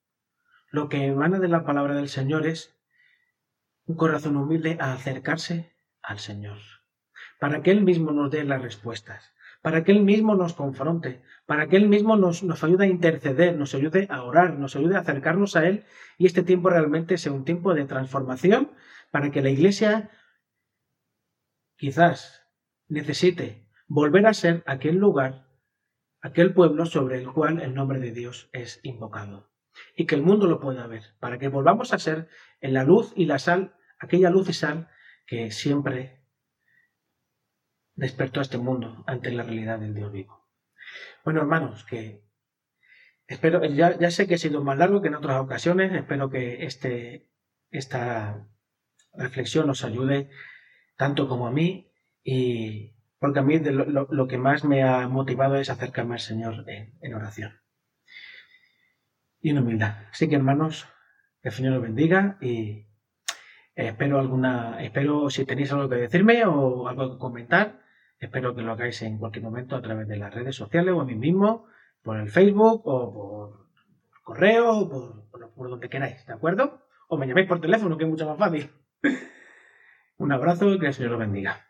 lo 0.69 0.89
que 0.89 1.05
emana 1.05 1.39
de 1.39 1.47
la 1.47 1.65
palabra 1.65 1.95
del 1.95 2.09
Señor 2.09 2.45
es 2.45 2.76
un 3.87 3.95
corazón 3.95 4.35
humilde 4.35 4.77
a 4.79 4.93
acercarse 4.93 5.73
al 6.01 6.19
Señor, 6.19 6.59
para 7.39 7.61
que 7.61 7.71
Él 7.71 7.81
mismo 7.81 8.11
nos 8.11 8.29
dé 8.29 8.43
las 8.43 8.61
respuestas, 8.61 9.33
para 9.61 9.83
que 9.83 9.91
Él 9.91 10.03
mismo 10.03 10.35
nos 10.35 10.53
confronte, 10.53 11.21
para 11.45 11.67
que 11.67 11.77
Él 11.77 11.87
mismo 11.87 12.17
nos, 12.17 12.43
nos 12.43 12.63
ayude 12.63 12.85
a 12.85 12.89
interceder, 12.89 13.55
nos 13.55 13.73
ayude 13.73 14.07
a 14.09 14.23
orar, 14.23 14.59
nos 14.59 14.75
ayude 14.75 14.97
a 14.97 14.99
acercarnos 14.99 15.55
a 15.55 15.65
Él. 15.65 15.85
Y 16.17 16.25
este 16.25 16.43
tiempo 16.43 16.69
realmente 16.69 17.17
sea 17.17 17.31
un 17.31 17.45
tiempo 17.45 17.73
de 17.73 17.85
transformación 17.85 18.71
para 19.11 19.31
que 19.31 19.41
la 19.41 19.49
Iglesia 19.49 20.11
quizás 21.77 22.43
necesite 22.89 23.67
volver 23.87 24.27
a 24.27 24.33
ser 24.33 24.63
aquel 24.65 24.97
lugar, 24.97 25.47
aquel 26.21 26.53
pueblo 26.53 26.85
sobre 26.85 27.17
el 27.17 27.31
cual 27.31 27.61
el 27.61 27.73
nombre 27.73 27.99
de 27.99 28.11
Dios 28.11 28.49
es 28.51 28.81
invocado. 28.83 29.49
Y 29.95 30.05
que 30.05 30.15
el 30.15 30.23
mundo 30.23 30.47
lo 30.47 30.59
pueda 30.59 30.87
ver, 30.87 31.03
para 31.19 31.37
que 31.37 31.47
volvamos 31.47 31.93
a 31.93 31.99
ser 31.99 32.27
en 32.61 32.73
la 32.73 32.83
luz 32.83 33.13
y 33.15 33.25
la 33.25 33.39
sal, 33.39 33.76
aquella 33.99 34.29
luz 34.29 34.49
y 34.49 34.53
sal 34.53 34.89
que 35.25 35.51
siempre 35.51 36.23
despertó 37.95 38.39
a 38.39 38.43
este 38.43 38.57
mundo 38.57 39.03
ante 39.07 39.31
la 39.31 39.43
realidad 39.43 39.79
del 39.79 39.93
Dios 39.93 40.11
vivo. 40.11 40.47
Bueno, 41.23 41.41
hermanos, 41.41 41.83
que 41.83 42.23
espero, 43.27 43.63
ya, 43.65 43.97
ya, 43.97 44.11
sé 44.11 44.27
que 44.27 44.35
he 44.35 44.37
sido 44.37 44.63
más 44.63 44.77
largo 44.77 45.01
que 45.01 45.09
en 45.09 45.15
otras 45.15 45.41
ocasiones, 45.41 45.93
espero 45.93 46.29
que 46.29 46.65
este, 46.65 47.29
esta 47.71 48.47
reflexión 49.13 49.69
os 49.69 49.83
ayude 49.83 50.29
tanto 50.95 51.27
como 51.27 51.47
a 51.47 51.51
mí 51.51 51.91
y 52.23 52.93
porque 53.19 53.39
a 53.39 53.43
mí 53.43 53.59
lo, 53.59 54.27
que 54.27 54.37
más 54.37 54.63
me 54.63 54.83
ha 54.83 55.07
motivado 55.07 55.55
es 55.55 55.69
acercarme 55.69 56.15
al 56.15 56.19
Señor 56.19 56.65
en, 56.67 57.13
oración 57.13 57.59
y 59.41 59.49
en 59.49 59.57
humildad. 59.57 60.05
Así 60.11 60.29
que 60.29 60.35
hermanos, 60.35 60.87
que 61.41 61.49
el 61.49 61.55
Señor 61.55 61.77
os 61.77 61.81
bendiga 61.81 62.37
y 62.41 62.86
espero 63.77 64.19
alguna, 64.19 64.81
espero 64.81 65.29
si 65.29 65.45
tenéis 65.45 65.71
algo 65.71 65.87
que 65.89 65.95
decirme 65.95 66.43
o 66.45 66.87
algo 66.87 67.13
que 67.13 67.17
comentar, 67.19 67.79
Espero 68.19 68.55
que 68.55 68.63
lo 68.63 68.71
hagáis 68.71 69.01
en 69.03 69.19
cualquier 69.19 69.43
momento 69.43 69.75
a 69.75 69.81
través 69.81 70.07
de 70.07 70.17
las 70.17 70.33
redes 70.33 70.55
sociales 70.55 70.93
o 70.93 71.01
a 71.01 71.05
mí 71.05 71.15
mismo, 71.15 71.67
por 72.01 72.17
el 72.17 72.29
Facebook 72.29 72.81
o 72.85 73.13
por 73.13 73.67
correo 74.23 74.71
o 74.71 74.89
por, 75.29 75.51
por 75.53 75.69
donde 75.69 75.89
queráis, 75.89 76.25
¿de 76.25 76.33
acuerdo? 76.33 76.81
O 77.09 77.17
me 77.17 77.27
llaméis 77.27 77.47
por 77.47 77.61
teléfono, 77.61 77.97
que 77.97 78.05
es 78.05 78.09
mucho 78.09 78.27
más 78.27 78.39
fácil. 78.39 78.71
Un 80.17 80.31
abrazo 80.31 80.73
y 80.73 80.79
que 80.79 80.87
el 80.87 80.93
Señor 80.93 81.11
lo 81.11 81.19
bendiga. 81.19 81.66